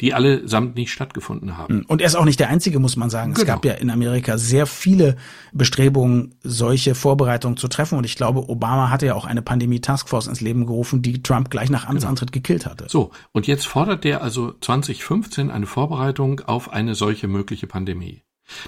[0.00, 1.84] die allesamt nicht stattgefunden haben.
[1.86, 3.32] Und er ist auch nicht der Einzige, muss man sagen.
[3.32, 3.42] Genau.
[3.42, 5.16] Es gab ja in Amerika sehr viele
[5.52, 7.98] Bestrebungen, solche Vorbereitungen zu treffen.
[7.98, 11.70] Und ich glaube, Obama hatte ja auch eine Pandemie-Taskforce ins Leben gerufen, die Trump gleich
[11.70, 12.42] nach Amtsantritt genau.
[12.42, 12.86] gekillt hatte.
[12.88, 18.22] So, und jetzt fordert der also 2015 eine Vorbereitung auf eine solche mögliche Pandemie.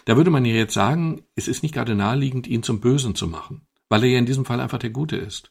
[0.05, 3.27] Da würde man ja jetzt sagen, es ist nicht gerade naheliegend, ihn zum Bösen zu
[3.27, 5.51] machen, weil er ja in diesem Fall einfach der Gute ist.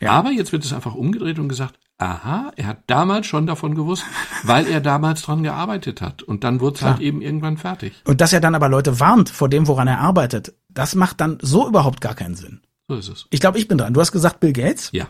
[0.00, 0.12] Ja.
[0.12, 4.04] Aber jetzt wird es einfach umgedreht und gesagt, aha, er hat damals schon davon gewusst,
[4.42, 6.22] weil er damals dran gearbeitet hat.
[6.22, 7.92] Und dann wurde es halt eben irgendwann fertig.
[8.04, 11.38] Und dass er dann aber Leute warnt vor dem, woran er arbeitet, das macht dann
[11.42, 12.62] so überhaupt gar keinen Sinn.
[12.88, 13.26] So ist es.
[13.30, 13.94] Ich glaube, ich bin dran.
[13.94, 14.90] Du hast gesagt Bill Gates?
[14.92, 15.08] Ja.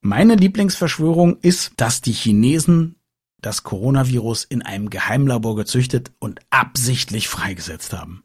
[0.00, 2.96] Meine Lieblingsverschwörung ist, dass die Chinesen
[3.40, 8.22] das Coronavirus in einem Geheimlabor gezüchtet und absichtlich freigesetzt haben.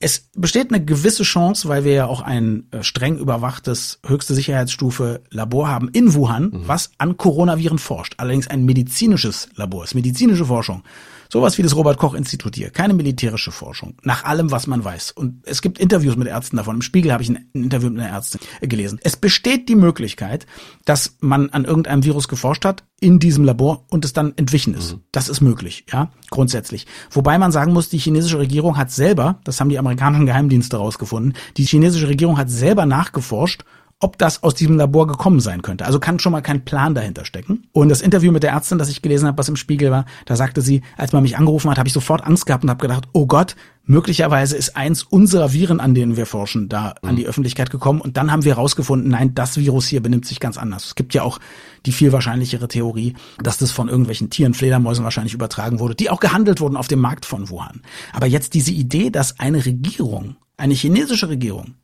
[0.00, 5.22] Es besteht eine gewisse Chance, weil wir ja auch ein äh, streng überwachtes höchste Sicherheitsstufe
[5.30, 6.68] Labor haben in Wuhan, mhm.
[6.68, 8.14] was an Coronaviren forscht.
[8.18, 10.84] Allerdings ein medizinisches Labor, ist medizinische Forschung.
[11.30, 12.70] Sowas wie das Robert-Koch-Institut hier.
[12.70, 13.94] Keine militärische Forschung.
[14.02, 15.12] Nach allem, was man weiß.
[15.12, 16.76] Und es gibt Interviews mit Ärzten davon.
[16.76, 18.98] Im Spiegel habe ich ein Interview mit einer Ärztin gelesen.
[19.02, 20.46] Es besteht die Möglichkeit,
[20.84, 24.94] dass man an irgendeinem Virus geforscht hat in diesem Labor und es dann entwichen ist.
[24.94, 25.00] Mhm.
[25.12, 26.86] Das ist möglich, ja, grundsätzlich.
[27.10, 31.34] Wobei man sagen muss, die chinesische Regierung hat selber, das haben die amerikanischen Geheimdienste rausgefunden,
[31.56, 33.64] die chinesische Regierung hat selber nachgeforscht
[34.00, 35.84] ob das aus diesem Labor gekommen sein könnte.
[35.84, 37.66] Also kann schon mal kein Plan dahinter stecken.
[37.72, 40.36] Und das Interview mit der Ärztin, das ich gelesen habe, was im Spiegel war, da
[40.36, 43.08] sagte sie, als man mich angerufen hat, habe ich sofort Angst gehabt und habe gedacht,
[43.12, 47.08] oh Gott, möglicherweise ist eins unserer Viren, an denen wir forschen, da mhm.
[47.08, 48.00] an die Öffentlichkeit gekommen.
[48.00, 50.84] Und dann haben wir herausgefunden, nein, das Virus hier benimmt sich ganz anders.
[50.84, 51.40] Es gibt ja auch
[51.84, 56.20] die viel wahrscheinlichere Theorie, dass das von irgendwelchen Tieren, Fledermäusen wahrscheinlich übertragen wurde, die auch
[56.20, 57.82] gehandelt wurden auf dem Markt von Wuhan.
[58.12, 61.74] Aber jetzt diese Idee, dass eine Regierung, eine chinesische Regierung,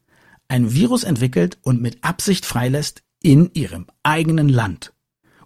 [0.55, 4.93] ein Virus entwickelt und mit Absicht freilässt in ihrem eigenen Land.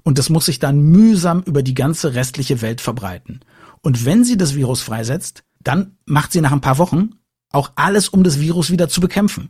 [0.02, 3.40] Und das muss sich dann mühsam über die ganze restliche Welt verbreiten.
[3.80, 7.12] Und wenn sie das Virus freisetzt, dann macht sie nach ein paar Wochen
[7.50, 9.48] auch alles, um das Virus wieder zu bekämpfen.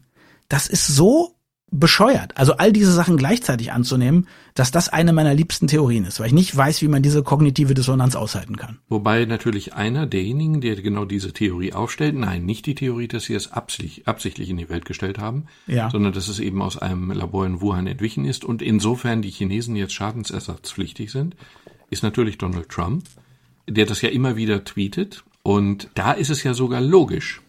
[0.49, 1.35] Das ist so
[1.71, 2.37] bescheuert.
[2.37, 6.33] Also all diese Sachen gleichzeitig anzunehmen, dass das eine meiner liebsten Theorien ist, weil ich
[6.33, 8.79] nicht weiß, wie man diese kognitive Dissonanz aushalten kann.
[8.89, 13.35] Wobei natürlich einer derjenigen, der genau diese Theorie aufstellt, nein, nicht die Theorie, dass sie
[13.35, 15.91] es absichtlich, absichtlich in die Welt gestellt haben, ja.
[15.91, 19.77] sondern dass es eben aus einem Labor in Wuhan entwichen ist und insofern die Chinesen
[19.77, 21.37] jetzt schadensersatzpflichtig sind,
[21.91, 23.05] ist natürlich Donald Trump,
[23.69, 27.43] der das ja immer wieder tweetet und da ist es ja sogar logisch,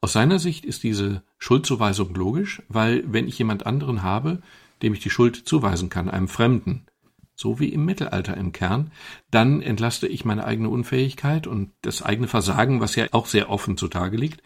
[0.00, 4.42] aus seiner Sicht ist diese Schuldzuweisung logisch, weil wenn ich jemand anderen habe,
[4.82, 6.86] dem ich die Schuld zuweisen kann, einem Fremden,
[7.34, 8.90] so wie im Mittelalter im Kern,
[9.30, 13.76] dann entlaste ich meine eigene Unfähigkeit und das eigene Versagen, was ja auch sehr offen
[13.76, 14.42] zutage liegt,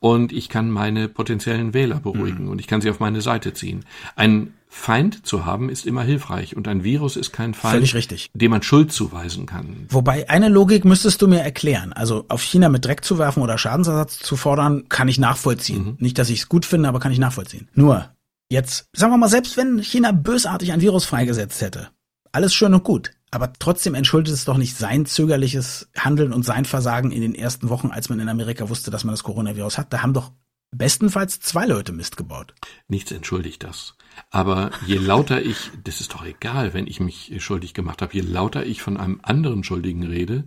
[0.00, 2.50] und ich kann meine potenziellen Wähler beruhigen mhm.
[2.50, 3.84] und ich kann sie auf meine Seite ziehen.
[4.14, 8.30] Ein Feind zu haben ist immer hilfreich und ein Virus ist kein Feind, Völlig richtig.
[8.34, 9.86] dem man Schuld zuweisen kann.
[9.88, 11.92] Wobei eine Logik müsstest du mir erklären.
[11.92, 15.84] Also auf China mit Dreck zu werfen oder Schadensersatz zu fordern, kann ich nachvollziehen.
[15.84, 15.96] Mhm.
[15.98, 17.68] Nicht, dass ich es gut finde, aber kann ich nachvollziehen.
[17.74, 18.10] Nur
[18.50, 21.88] jetzt, sagen wir mal, selbst wenn China bösartig ein Virus freigesetzt hätte,
[22.32, 23.12] alles schön und gut.
[23.36, 27.68] Aber trotzdem entschuldet es doch nicht sein zögerliches Handeln und sein Versagen in den ersten
[27.68, 29.92] Wochen, als man in Amerika wusste, dass man das Coronavirus hat.
[29.92, 30.32] Da haben doch
[30.70, 32.54] bestenfalls zwei Leute Mist gebaut.
[32.88, 33.94] Nichts entschuldigt das.
[34.30, 38.22] Aber je lauter ich, das ist doch egal, wenn ich mich schuldig gemacht habe, je
[38.22, 40.46] lauter ich von einem anderen Schuldigen rede,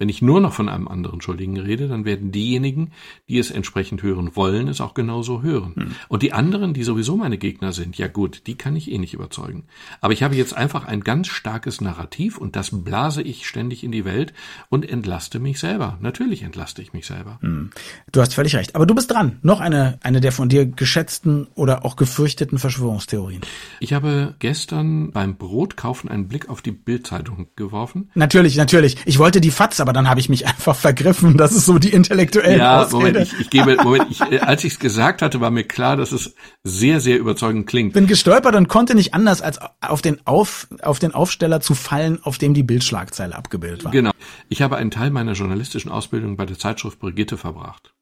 [0.00, 2.92] wenn ich nur noch von einem anderen Schuldigen rede, dann werden diejenigen,
[3.28, 5.74] die es entsprechend hören wollen, es auch genauso hören.
[5.76, 5.90] Hm.
[6.08, 9.12] Und die anderen, die sowieso meine Gegner sind, ja gut, die kann ich eh nicht
[9.12, 9.64] überzeugen.
[10.00, 13.92] Aber ich habe jetzt einfach ein ganz starkes Narrativ und das blase ich ständig in
[13.92, 14.32] die Welt
[14.70, 15.98] und entlaste mich selber.
[16.00, 17.38] Natürlich entlaste ich mich selber.
[17.42, 17.68] Hm.
[18.10, 18.74] Du hast völlig recht.
[18.76, 19.38] Aber du bist dran.
[19.42, 23.42] Noch eine, eine der von dir geschätzten oder auch gefürchteten Verschwörungstheorien.
[23.80, 28.08] Ich habe gestern beim Brotkaufen einen Blick auf die Bildzeitung geworfen.
[28.14, 28.96] Natürlich, natürlich.
[29.04, 31.36] Ich wollte die Fatz, aber aber dann habe ich mich einfach vergriffen.
[31.36, 32.96] Das ist so die intellektuelle Ja, Ausrede.
[32.96, 35.96] Moment, ich, ich gebe, Moment, ich, äh, als ich es gesagt hatte, war mir klar,
[35.96, 37.92] dass es sehr, sehr überzeugend klingt.
[37.92, 42.20] Bin gestolpert und konnte nicht anders, als auf den, auf, auf den Aufsteller zu fallen,
[42.22, 43.90] auf dem die Bildschlagzeile abgebildet war.
[43.90, 44.12] Genau.
[44.48, 47.92] Ich habe einen Teil meiner journalistischen Ausbildung bei der Zeitschrift Brigitte verbracht.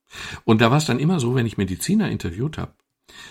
[0.44, 2.72] Und da war es dann immer so, wenn ich Mediziner interviewt habe,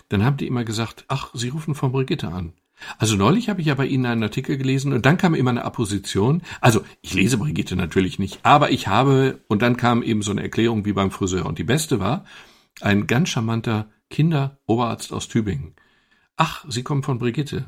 [0.09, 2.53] dann haben die immer gesagt, ach, Sie rufen von Brigitte an.
[2.97, 5.65] Also neulich habe ich ja bei Ihnen einen Artikel gelesen und dann kam immer eine
[5.65, 6.41] Apposition.
[6.61, 10.43] Also ich lese Brigitte natürlich nicht, aber ich habe, und dann kam eben so eine
[10.43, 11.45] Erklärung wie beim Friseur.
[11.45, 12.25] Und die beste war,
[12.81, 15.75] ein ganz charmanter Kinderoberarzt aus Tübingen.
[16.35, 17.65] Ach, Sie kommen von Brigitte.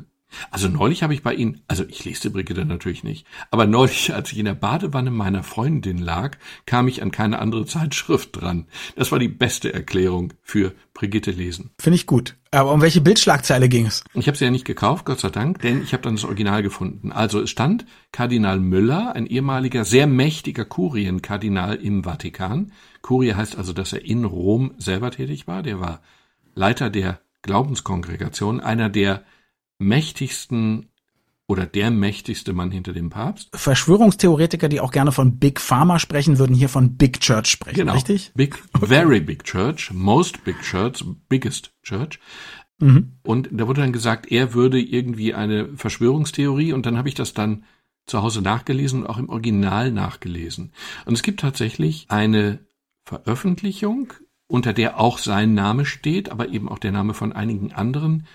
[0.51, 4.13] Also neulich habe ich bei Ihnen, also ich lese die Brigitte natürlich nicht, aber neulich,
[4.13, 8.67] als ich in der Badewanne meiner Freundin lag, kam ich an keine andere Zeitschrift dran.
[8.95, 11.71] Das war die beste Erklärung für Brigitte lesen.
[11.79, 12.35] Finde ich gut.
[12.51, 14.03] Aber um welche Bildschlagzeile ging es?
[14.13, 16.63] Ich habe sie ja nicht gekauft, Gott sei Dank, denn ich habe dann das Original
[16.63, 17.11] gefunden.
[17.11, 22.71] Also es stand Kardinal Müller, ein ehemaliger sehr mächtiger Kurienkardinal im Vatikan.
[23.01, 25.61] Kurie heißt also, dass er in Rom selber tätig war.
[25.61, 26.01] Der war
[26.55, 29.23] Leiter der Glaubenskongregation, einer der
[29.79, 30.89] mächtigsten
[31.47, 33.49] oder der mächtigste Mann hinter dem Papst.
[33.55, 37.93] Verschwörungstheoretiker, die auch gerne von Big Pharma sprechen, würden hier von Big Church sprechen, genau.
[37.93, 38.31] richtig?
[38.35, 42.19] Big, very big church, most big church, biggest church.
[42.77, 43.13] Mhm.
[43.23, 47.33] Und da wurde dann gesagt, er würde irgendwie eine Verschwörungstheorie und dann habe ich das
[47.33, 47.63] dann
[48.05, 50.71] zu Hause nachgelesen und auch im Original nachgelesen.
[51.05, 52.59] Und es gibt tatsächlich eine
[53.05, 54.13] Veröffentlichung,
[54.47, 58.27] unter der auch sein Name steht, aber eben auch der Name von einigen anderen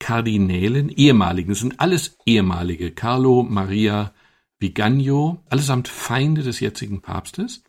[0.00, 4.12] Kardinälen, ehemaligen, das sind alles ehemalige, Carlo Maria
[4.58, 7.62] Vigano, allesamt Feinde des jetzigen Papstes.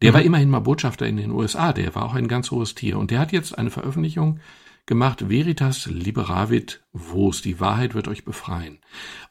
[0.00, 0.14] Der Mhm.
[0.14, 2.98] war immerhin mal Botschafter in den USA, der war auch ein ganz hohes Tier.
[2.98, 4.40] Und der hat jetzt eine Veröffentlichung
[4.86, 8.78] gemacht, Veritas Liberavit Vos, die Wahrheit wird euch befreien.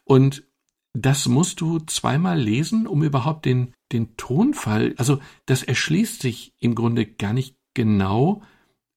[0.04, 0.44] Und
[0.92, 6.74] das musst du zweimal lesen, um überhaupt den, den Tonfall, also das erschließt sich im
[6.74, 8.42] Grunde gar nicht genau,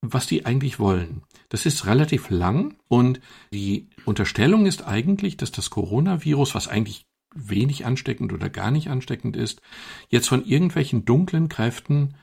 [0.01, 1.23] was die eigentlich wollen.
[1.49, 3.21] Das ist relativ lang und
[3.53, 9.37] die Unterstellung ist eigentlich, dass das Coronavirus, was eigentlich wenig ansteckend oder gar nicht ansteckend
[9.37, 9.61] ist,
[10.09, 12.15] jetzt von irgendwelchen dunklen Kräften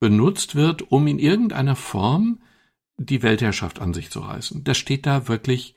[0.00, 2.40] benutzt wird, um in irgendeiner Form
[2.98, 4.64] die Weltherrschaft an sich zu reißen.
[4.64, 5.74] Das steht da wirklich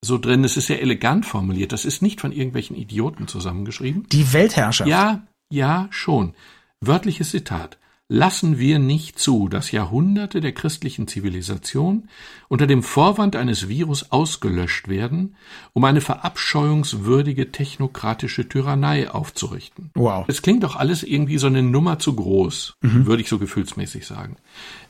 [0.00, 0.44] so drin.
[0.44, 1.72] Es ist sehr elegant formuliert.
[1.72, 4.06] Das ist nicht von irgendwelchen Idioten zusammengeschrieben.
[4.10, 4.88] Die Weltherrschaft.
[4.88, 6.34] Ja, ja, schon.
[6.80, 7.78] Wörtliches Zitat.
[8.14, 12.10] Lassen wir nicht zu, dass Jahrhunderte der christlichen Zivilisation
[12.48, 15.34] unter dem Vorwand eines Virus ausgelöscht werden,
[15.72, 19.92] um eine verabscheuungswürdige technokratische Tyrannei aufzurichten.
[19.94, 20.26] Wow.
[20.28, 24.36] Es klingt doch alles irgendwie so eine Nummer zu groß, würde ich so gefühlsmäßig sagen.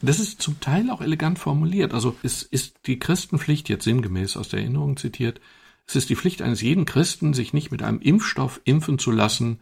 [0.01, 1.95] Das ist zum Teil auch elegant formuliert.
[1.95, 5.41] Also es ist die Christenpflicht, jetzt sinngemäß aus der Erinnerung zitiert,
[5.87, 9.61] es ist die Pflicht eines jeden Christen, sich nicht mit einem Impfstoff impfen zu lassen,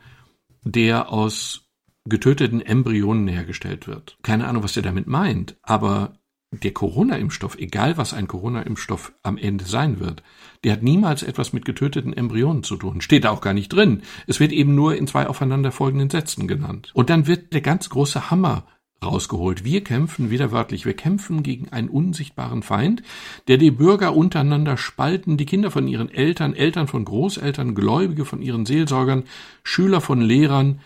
[0.64, 1.66] der aus
[2.06, 4.16] getöteten Embryonen hergestellt wird.
[4.22, 6.14] Keine Ahnung, was er damit meint, aber
[6.52, 10.22] der Corona-Impfstoff, egal was ein Corona-Impfstoff am Ende sein wird,
[10.64, 13.00] der hat niemals etwas mit getöteten Embryonen zu tun.
[13.00, 14.02] Steht da auch gar nicht drin.
[14.26, 16.90] Es wird eben nur in zwei aufeinanderfolgenden Sätzen genannt.
[16.92, 18.64] Und dann wird der ganz große Hammer
[19.02, 19.64] rausgeholt.
[19.64, 23.02] Wir kämpfen, wieder wörtlich, wir kämpfen gegen einen unsichtbaren Feind,
[23.48, 28.42] der die Bürger untereinander spalten, die Kinder von ihren Eltern, Eltern von Großeltern, Gläubige von
[28.42, 29.24] ihren Seelsorgern,
[29.62, 30.80] Schüler von Lehrern,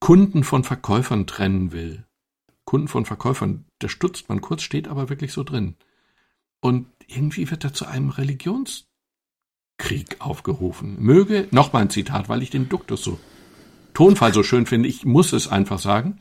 [0.00, 2.04] Kunden von Verkäufern trennen will.
[2.64, 5.76] Kunden von Verkäufern, da stutzt man kurz, steht aber wirklich so drin.
[6.60, 8.86] Und irgendwie wird da zu einem Religionskrieg
[10.18, 10.96] aufgerufen.
[11.00, 13.18] Möge, nochmal ein Zitat, weil ich den Duktus so,
[13.94, 16.20] Tonfall so schön finde, ich muss es einfach sagen.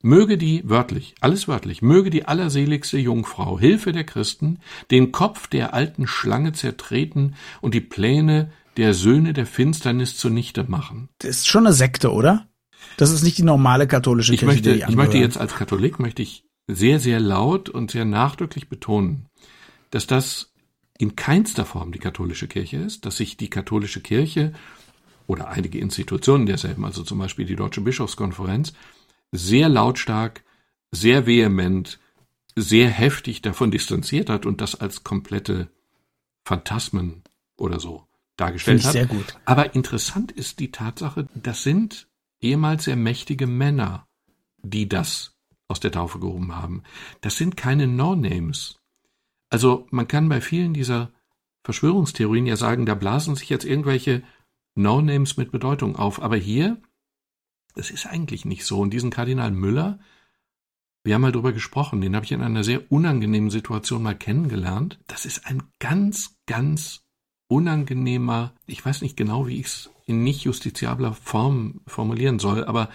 [0.00, 4.58] Möge die, wörtlich, alles wörtlich, möge die allerseligste Jungfrau, Hilfe der Christen,
[4.90, 11.08] den Kopf der alten Schlange zertreten und die Pläne der Söhne der Finsternis zunichte machen.
[11.18, 12.48] Das ist schon eine Sekte, oder?
[12.96, 15.22] Das ist nicht die normale katholische Ich Kirche, möchte, die ich möchte angehören.
[15.22, 19.26] jetzt als Katholik möchte ich sehr, sehr laut und sehr nachdrücklich betonen,
[19.90, 20.52] dass das
[20.98, 24.52] in keinster Form die katholische Kirche ist, dass sich die katholische Kirche
[25.26, 28.72] oder einige Institutionen derselben, also zum Beispiel die Deutsche Bischofskonferenz,
[29.32, 30.44] sehr lautstark,
[30.90, 31.98] sehr vehement,
[32.56, 35.68] sehr heftig davon distanziert hat und das als komplette
[36.44, 37.22] Phantasmen
[37.56, 39.10] oder so dargestellt Finde ich hat.
[39.10, 39.36] sehr gut.
[39.44, 42.06] Aber interessant ist die Tatsache, das sind
[42.44, 44.06] ehemals sehr mächtige Männer,
[44.62, 45.36] die das
[45.68, 46.82] aus der Taufe gehoben haben.
[47.20, 48.78] Das sind keine No-Names.
[49.50, 51.12] Also man kann bei vielen dieser
[51.64, 54.22] Verschwörungstheorien ja sagen, da blasen sich jetzt irgendwelche
[54.74, 56.20] No-Names mit Bedeutung auf.
[56.20, 56.80] Aber hier,
[57.74, 58.80] das ist eigentlich nicht so.
[58.80, 59.98] Und diesen Kardinal Müller,
[61.02, 65.00] wir haben mal drüber gesprochen, den habe ich in einer sehr unangenehmen Situation mal kennengelernt.
[65.06, 67.03] Das ist ein ganz, ganz
[67.54, 72.88] unangenehmer, ich weiß nicht genau, wie ich es in nicht justiziabler Form formulieren soll, aber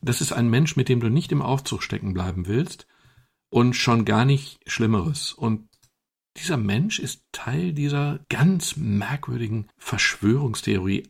[0.00, 2.86] das ist ein Mensch, mit dem du nicht im Aufzug stecken bleiben willst
[3.50, 5.34] und schon gar nicht Schlimmeres.
[5.34, 5.68] Und
[6.38, 11.08] dieser Mensch ist Teil dieser ganz merkwürdigen Verschwörungstheorie.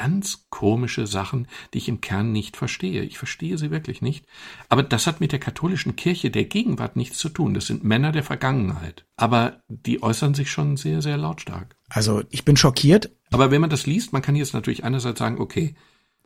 [0.00, 3.02] Ganz komische Sachen, die ich im Kern nicht verstehe.
[3.02, 4.24] Ich verstehe sie wirklich nicht.
[4.70, 7.52] Aber das hat mit der katholischen Kirche der Gegenwart nichts zu tun.
[7.52, 9.04] Das sind Männer der Vergangenheit.
[9.18, 11.76] Aber die äußern sich schon sehr, sehr lautstark.
[11.90, 13.10] Also ich bin schockiert.
[13.30, 15.74] Aber wenn man das liest, man kann jetzt natürlich einerseits sagen, okay,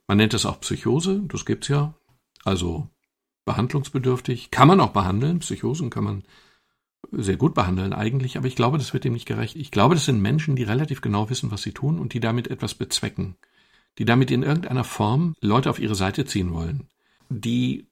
[0.06, 1.94] man nennt das auch Psychose, das gibt's ja.
[2.44, 2.88] Also
[3.44, 4.52] behandlungsbedürftig.
[4.52, 5.40] Kann man auch behandeln.
[5.40, 6.22] Psychosen kann man
[7.10, 9.56] sehr gut behandeln eigentlich, aber ich glaube, das wird dem nicht gerecht.
[9.56, 12.48] Ich glaube, das sind Menschen, die relativ genau wissen, was sie tun und die damit
[12.48, 13.36] etwas bezwecken,
[13.98, 16.88] die damit in irgendeiner Form Leute auf ihre Seite ziehen wollen,
[17.28, 17.86] die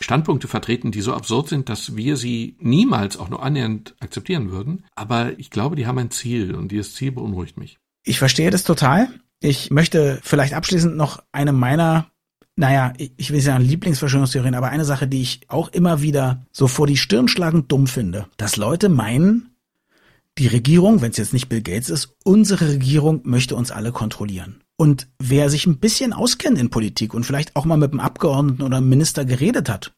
[0.00, 4.84] Standpunkte vertreten, die so absurd sind, dass wir sie niemals auch nur annähernd akzeptieren würden.
[4.94, 7.78] Aber ich glaube, die haben ein Ziel und dieses Ziel beunruhigt mich.
[8.04, 9.08] Ich verstehe das total.
[9.40, 12.12] Ich möchte vielleicht abschließend noch eine meiner
[12.54, 16.86] naja, ich will sagen Lieblingsverschwörungstheorien, aber eine Sache, die ich auch immer wieder so vor
[16.86, 19.56] die Stirn schlagend dumm finde, dass Leute meinen,
[20.38, 24.61] die Regierung, wenn es jetzt nicht Bill Gates ist, unsere Regierung möchte uns alle kontrollieren.
[24.76, 28.62] Und wer sich ein bisschen auskennt in Politik und vielleicht auch mal mit einem Abgeordneten
[28.62, 29.92] oder einem Minister geredet hat,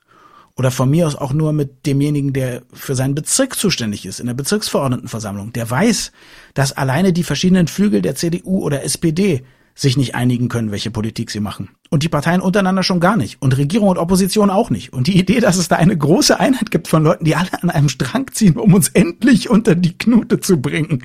[0.57, 4.27] oder von mir aus auch nur mit demjenigen, der für seinen Bezirk zuständig ist, in
[4.27, 6.13] der Bezirksverordnetenversammlung, der weiß,
[6.55, 11.31] dass alleine die verschiedenen Flügel der CDU oder SPD sich nicht einigen können, welche Politik
[11.31, 11.71] sie machen.
[11.91, 13.43] Und die Parteien untereinander schon gar nicht.
[13.43, 14.93] Und Regierung und Opposition auch nicht.
[14.93, 17.71] Und die Idee, dass es da eine große Einheit gibt von Leuten, die alle an
[17.71, 21.05] einem Strang ziehen, um uns endlich unter die Knute zu bringen,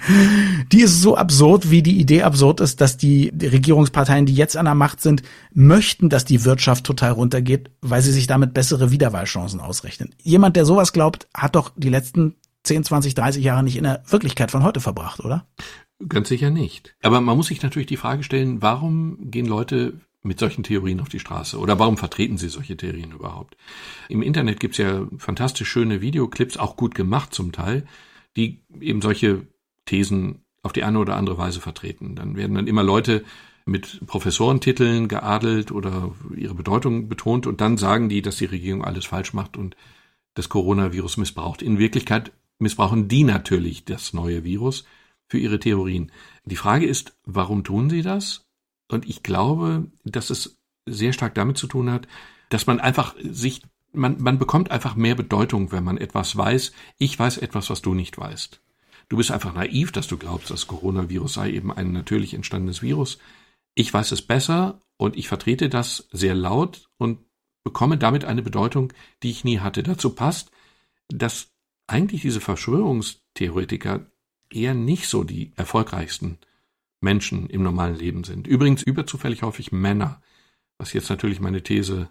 [0.72, 4.66] die ist so absurd, wie die Idee absurd ist, dass die Regierungsparteien, die jetzt an
[4.66, 9.60] der Macht sind, möchten, dass die Wirtschaft total runtergeht, weil sie sich damit bessere Wiederwahlchancen
[9.60, 10.14] ausrechnen.
[10.22, 14.04] Jemand, der sowas glaubt, hat doch die letzten 10, 20, 30 Jahre nicht in der
[14.08, 15.46] Wirklichkeit von heute verbracht, oder?
[16.08, 16.96] Ganz sicher nicht.
[17.02, 21.10] Aber man muss sich natürlich die Frage stellen, warum gehen Leute mit solchen Theorien auf
[21.10, 21.58] die Straße?
[21.58, 23.58] Oder warum vertreten sie solche Theorien überhaupt?
[24.08, 27.86] Im Internet gibt's ja fantastisch schöne Videoclips, auch gut gemacht zum Teil,
[28.38, 29.48] die eben solche
[29.86, 32.16] Thesen auf die eine oder andere Weise vertreten.
[32.16, 33.24] Dann werden dann immer Leute
[33.66, 39.06] mit Professorentiteln geadelt oder ihre Bedeutung betont und dann sagen die, dass die Regierung alles
[39.06, 39.76] falsch macht und
[40.34, 41.62] das Coronavirus missbraucht.
[41.62, 44.86] In Wirklichkeit missbrauchen die natürlich das neue Virus
[45.30, 46.12] für ihre Theorien.
[46.44, 48.46] Die Frage ist, warum tun sie das?
[48.90, 52.08] Und ich glaube, dass es sehr stark damit zu tun hat,
[52.50, 53.62] dass man einfach sich,
[53.94, 56.74] man, man bekommt einfach mehr Bedeutung, wenn man etwas weiß.
[56.98, 58.62] Ich weiß etwas, was du nicht weißt.
[59.08, 63.20] Du bist einfach naiv, dass du glaubst, das Coronavirus sei eben ein natürlich entstandenes Virus.
[63.76, 67.20] Ich weiß es besser und ich vertrete das sehr laut und
[67.64, 69.84] bekomme damit eine Bedeutung, die ich nie hatte.
[69.84, 70.52] Dazu passt,
[71.08, 71.52] dass
[71.88, 74.08] eigentlich diese Verschwörungstheoretiker
[74.52, 76.38] eher nicht so die erfolgreichsten
[77.02, 78.48] Menschen im normalen Leben sind.
[78.48, 80.22] Übrigens überzufällig häufig Männer,
[80.78, 82.10] was jetzt natürlich meine These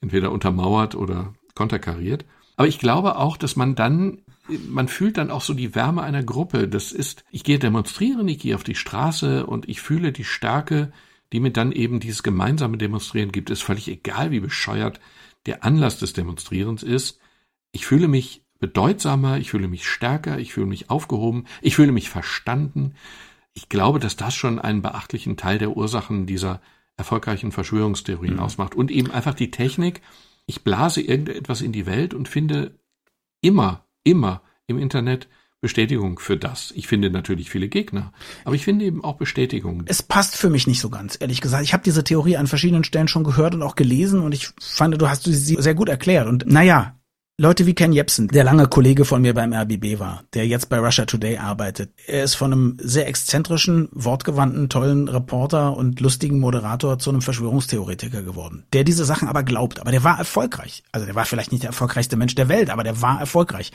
[0.00, 2.24] entweder untermauert oder konterkariert.
[2.56, 4.22] Aber ich glaube auch, dass man dann,
[4.68, 6.68] man fühlt dann auch so die Wärme einer Gruppe.
[6.68, 10.92] Das ist, ich gehe demonstrieren, ich gehe auf die Straße und ich fühle die Stärke,
[11.32, 13.50] die mir dann eben dieses gemeinsame Demonstrieren gibt.
[13.50, 15.00] Es ist völlig egal, wie bescheuert
[15.46, 17.18] der Anlass des Demonstrierens ist.
[17.72, 22.08] Ich fühle mich bedeutsamer, ich fühle mich stärker, ich fühle mich aufgehoben, ich fühle mich
[22.08, 22.94] verstanden.
[23.54, 26.62] Ich glaube, dass das schon einen beachtlichen Teil der Ursachen dieser
[26.96, 28.40] erfolgreichen Verschwörungstheorien mhm.
[28.40, 28.76] ausmacht.
[28.76, 30.00] Und eben einfach die Technik,
[30.46, 32.78] ich blase irgendetwas in die Welt und finde
[33.40, 35.28] immer, immer im Internet
[35.60, 36.72] Bestätigung für das.
[36.76, 38.12] Ich finde natürlich viele Gegner,
[38.44, 39.82] aber ich finde eben auch Bestätigung.
[39.86, 41.64] Es passt für mich nicht so ganz, ehrlich gesagt.
[41.64, 45.00] Ich habe diese Theorie an verschiedenen Stellen schon gehört und auch gelesen und ich fand,
[45.00, 46.28] du hast sie sehr gut erklärt.
[46.28, 46.96] Und naja,
[47.38, 50.78] Leute wie Ken Jebsen, der lange Kollege von mir beim RBB war, der jetzt bei
[50.78, 51.90] Russia Today arbeitet.
[52.06, 58.22] Er ist von einem sehr exzentrischen, wortgewandten, tollen Reporter und lustigen Moderator zu einem Verschwörungstheoretiker
[58.22, 59.80] geworden, der diese Sachen aber glaubt.
[59.80, 60.82] Aber der war erfolgreich.
[60.92, 63.72] Also der war vielleicht nicht der erfolgreichste Mensch der Welt, aber der war erfolgreich.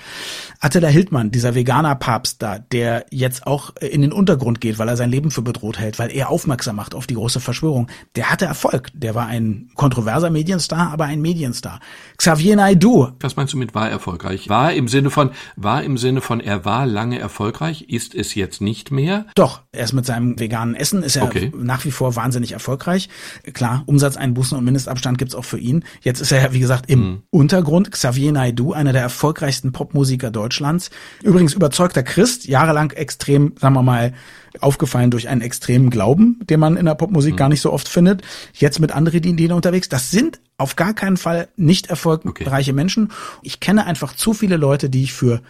[0.59, 5.09] Attila Hildmann, dieser Veganer-Papst da, der jetzt auch in den Untergrund geht, weil er sein
[5.09, 8.91] Leben für bedroht hält, weil er aufmerksam macht auf die große Verschwörung, der hatte Erfolg.
[8.93, 11.79] Der war ein kontroverser Medienstar, aber ein Medienstar.
[12.17, 13.09] Xavier Naidoo.
[13.19, 14.49] Was meinst du mit war erfolgreich?
[14.49, 18.61] War im Sinne von, war im Sinne von, er war lange erfolgreich, ist es jetzt
[18.61, 19.25] nicht mehr?
[19.35, 21.51] Doch, er ist mit seinem veganen Essen, ist er okay.
[21.55, 23.09] nach wie vor wahnsinnig erfolgreich.
[23.53, 25.83] Klar, Umsatzeinbußen und Mindestabstand gibt's auch für ihn.
[26.01, 27.23] Jetzt ist er wie gesagt, im mhm.
[27.29, 27.91] Untergrund.
[27.91, 30.89] Xavier Naidoo, einer der erfolgreichsten Popmusiker Deutschlands.
[31.23, 34.13] Übrigens überzeugter Christ, jahrelang extrem, sagen wir mal,
[34.61, 37.37] aufgefallen durch einen extremen Glauben, den man in der Popmusik mhm.
[37.37, 38.21] gar nicht so oft findet.
[38.53, 39.89] Jetzt mit anderen Ideen unterwegs.
[39.89, 42.73] Das sind auf gar keinen Fall nicht erfolgreiche okay.
[42.73, 43.11] Menschen.
[43.41, 45.41] Ich kenne einfach zu viele Leute, die ich für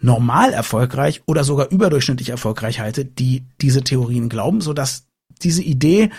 [0.00, 5.06] normal erfolgreich oder sogar überdurchschnittlich erfolgreich halte, die diese Theorien glauben, so dass
[5.42, 6.10] diese Idee,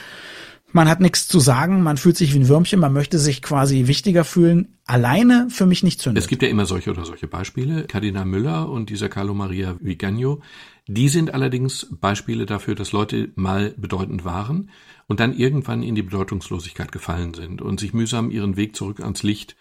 [0.71, 3.87] man hat nichts zu sagen, man fühlt sich wie ein Würmchen, man möchte sich quasi
[3.87, 6.23] wichtiger fühlen, alleine für mich nicht zündet.
[6.23, 7.83] Es gibt ja immer solche oder solche Beispiele.
[7.85, 10.41] Kardinal Müller und dieser Carlo Maria Vigano,
[10.87, 14.69] die sind allerdings Beispiele dafür, dass Leute mal bedeutend waren
[15.07, 19.23] und dann irgendwann in die Bedeutungslosigkeit gefallen sind und sich mühsam ihren Weg zurück ans
[19.23, 19.55] Licht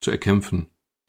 [0.00, 0.66] zu erkämpfen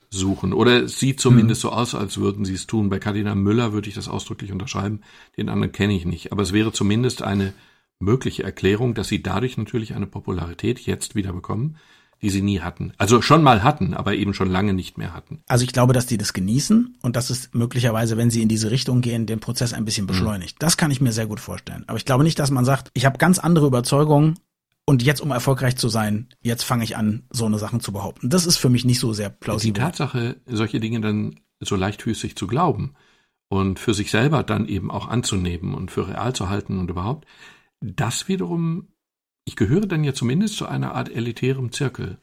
[0.10, 0.54] suchen.
[0.54, 1.70] Oder es sieht zumindest hm.
[1.70, 2.90] so aus, als würden sie es tun.
[2.90, 5.02] Bei Kardinal Müller würde ich das ausdrücklich unterschreiben,
[5.38, 6.32] den anderen kenne ich nicht.
[6.32, 7.54] Aber es wäre zumindest eine
[8.00, 11.78] mögliche Erklärung, dass sie dadurch natürlich eine Popularität jetzt wieder bekommen,
[12.22, 12.94] die sie nie hatten.
[12.98, 15.42] Also schon mal hatten, aber eben schon lange nicht mehr hatten.
[15.48, 18.72] Also ich glaube, dass die das genießen und dass es möglicherweise, wenn sie in diese
[18.72, 20.56] Richtung gehen, den Prozess ein bisschen beschleunigt.
[20.56, 20.60] Mhm.
[20.60, 21.84] Das kann ich mir sehr gut vorstellen.
[21.88, 24.40] Aber ich glaube nicht, dass man sagt, ich habe ganz andere Überzeugungen
[24.86, 28.30] und jetzt, um erfolgreich zu sein, jetzt fange ich an, so eine Sachen zu behaupten.
[28.30, 29.74] Das ist für mich nicht so sehr plausibel.
[29.74, 32.94] Die Tatsache, solche Dinge dann so leichtfüßig zu glauben
[33.48, 37.26] und für sich selber dann eben auch anzunehmen und für real zu halten und überhaupt,
[37.82, 38.88] das wiederum,
[39.46, 42.18] ich gehöre dann ja zumindest zu einer Art elitärem Zirkel,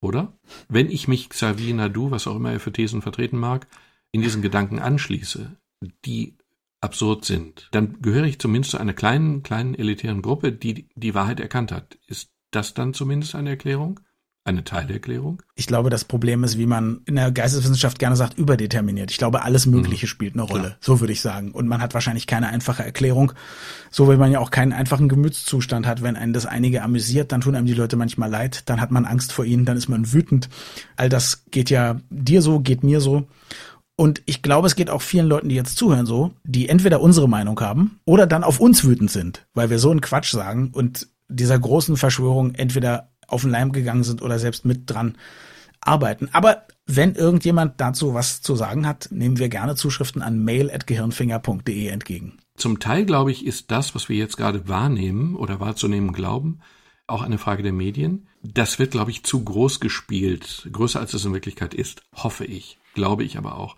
[0.00, 0.38] oder?
[0.68, 3.66] Wenn ich mich Xavier Nadu, was auch immer er für Thesen vertreten mag,
[4.12, 5.56] in diesen Gedanken anschließe,
[6.04, 6.36] die
[6.80, 11.40] absurd sind, dann gehöre ich zumindest zu einer kleinen, kleinen elitären Gruppe, die die Wahrheit
[11.40, 11.98] erkannt hat.
[12.06, 14.00] Ist das dann zumindest eine Erklärung?
[14.48, 15.42] Eine Teilerklärung?
[15.56, 19.10] Ich glaube, das Problem ist, wie man in der Geisteswissenschaft gerne sagt, überdeterminiert.
[19.10, 20.08] Ich glaube, alles Mögliche mhm.
[20.08, 20.62] spielt eine Rolle.
[20.62, 20.76] Klar.
[20.80, 21.52] So würde ich sagen.
[21.52, 23.34] Und man hat wahrscheinlich keine einfache Erklärung.
[23.90, 26.02] So wie man ja auch keinen einfachen Gemütszustand hat.
[26.02, 28.62] Wenn einen das einige amüsiert, dann tun einem die Leute manchmal leid.
[28.70, 30.48] Dann hat man Angst vor ihnen, dann ist man wütend.
[30.96, 33.28] All das geht ja dir so, geht mir so.
[33.96, 37.28] Und ich glaube, es geht auch vielen Leuten, die jetzt zuhören, so, die entweder unsere
[37.28, 41.06] Meinung haben oder dann auf uns wütend sind, weil wir so einen Quatsch sagen und
[41.28, 45.16] dieser großen Verschwörung entweder auf den Leim gegangen sind oder selbst mit dran
[45.80, 46.28] arbeiten.
[46.32, 52.38] Aber wenn irgendjemand dazu was zu sagen hat, nehmen wir gerne Zuschriften an mail.gehirnfinger.de entgegen.
[52.56, 56.60] Zum Teil, glaube ich, ist das, was wir jetzt gerade wahrnehmen oder wahrzunehmen glauben,
[57.06, 58.26] auch eine Frage der Medien.
[58.42, 62.78] Das wird, glaube ich, zu groß gespielt, größer als es in Wirklichkeit ist, hoffe ich,
[62.94, 63.76] glaube ich aber auch.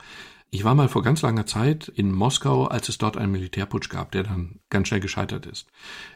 [0.52, 4.10] Ich war mal vor ganz langer Zeit in Moskau, als es dort einen Militärputsch gab,
[4.10, 5.68] der dann ganz schnell gescheitert ist.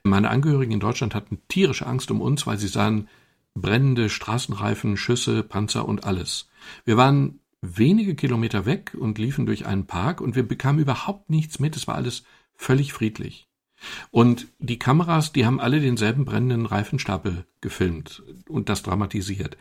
[0.02, 3.08] Meine Angehörigen in Deutschland hatten tierische Angst um uns, weil sie sahen
[3.54, 6.48] brennende Straßenreifen, Schüsse, Panzer und alles.
[6.84, 11.58] Wir waren wenige Kilometer weg und liefen durch einen Park und wir bekamen überhaupt nichts
[11.58, 11.76] mit.
[11.76, 12.24] Es war alles
[12.56, 13.48] völlig friedlich.
[14.10, 19.56] Und die Kameras, die haben alle denselben brennenden Reifenstapel gefilmt und das dramatisiert.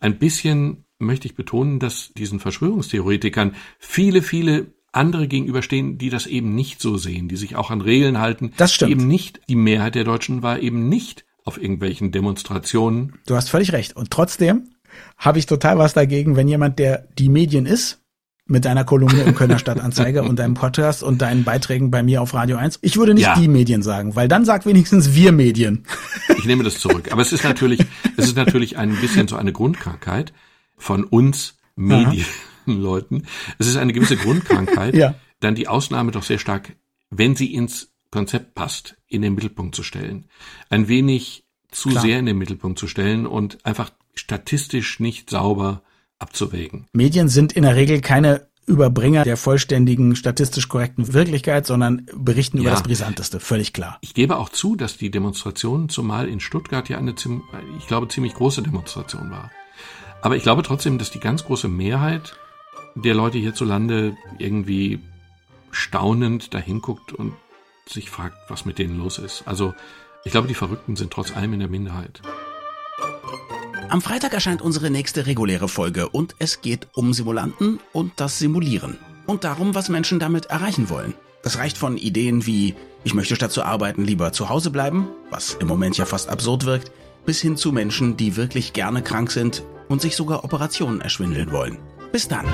[0.00, 6.54] Ein bisschen möchte ich betonen, dass diesen Verschwörungstheoretikern viele, viele andere gegenüberstehen, die das eben
[6.54, 8.52] nicht so sehen, die sich auch an Regeln halten.
[8.56, 8.92] Das stimmt.
[8.92, 13.18] Eben nicht, die Mehrheit der Deutschen war eben nicht auf irgendwelchen Demonstrationen.
[13.26, 13.94] Du hast völlig recht.
[13.94, 14.70] Und trotzdem
[15.18, 18.00] habe ich total was dagegen, wenn jemand, der die Medien ist,
[18.46, 22.34] mit deiner Kolumne im Kölner Stadtanzeiger und deinem Podcast und deinen Beiträgen bei mir auf
[22.34, 22.78] Radio 1.
[22.82, 23.34] Ich würde nicht ja.
[23.34, 25.84] die Medien sagen, weil dann sagt wenigstens wir Medien.
[26.36, 27.10] Ich nehme das zurück.
[27.10, 27.80] Aber es ist natürlich,
[28.18, 30.34] es ist natürlich ein bisschen so eine Grundkrankheit
[30.76, 33.26] von uns Medienleuten.
[33.58, 35.14] Es ist eine gewisse Grundkrankheit, ja.
[35.40, 36.76] dann die Ausnahme doch sehr stark,
[37.08, 40.24] wenn sie ins Konzept passt, in den Mittelpunkt zu stellen.
[40.70, 42.02] Ein wenig zu Klar.
[42.02, 45.82] sehr in den Mittelpunkt zu stellen und einfach statistisch nicht sauber
[46.18, 46.86] abzuwägen.
[46.92, 52.62] Medien sind in der Regel keine Überbringer der vollständigen, statistisch korrekten Wirklichkeit, sondern berichten ja.
[52.62, 53.98] über das Brisanteste, völlig klar.
[54.00, 57.14] Ich gebe auch zu, dass die Demonstration, zumal in Stuttgart ja eine,
[57.78, 59.50] ich glaube, ziemlich große Demonstration war.
[60.22, 62.38] Aber ich glaube trotzdem, dass die ganz große Mehrheit
[62.94, 65.00] der Leute hierzulande irgendwie
[65.70, 67.34] staunend dahin guckt und
[67.88, 69.42] sich fragt, was mit denen los ist.
[69.46, 69.74] Also
[70.24, 72.22] ich glaube, die Verrückten sind trotz allem in der Minderheit.
[73.90, 78.98] Am Freitag erscheint unsere nächste reguläre Folge und es geht um Simulanten und das Simulieren.
[79.26, 81.14] Und darum, was Menschen damit erreichen wollen.
[81.42, 82.74] Das reicht von Ideen wie,
[83.04, 86.64] ich möchte statt zu arbeiten lieber zu Hause bleiben, was im Moment ja fast absurd
[86.64, 86.90] wirkt,
[87.26, 91.78] bis hin zu Menschen, die wirklich gerne krank sind und sich sogar Operationen erschwindeln wollen.
[92.12, 92.46] Bis dann.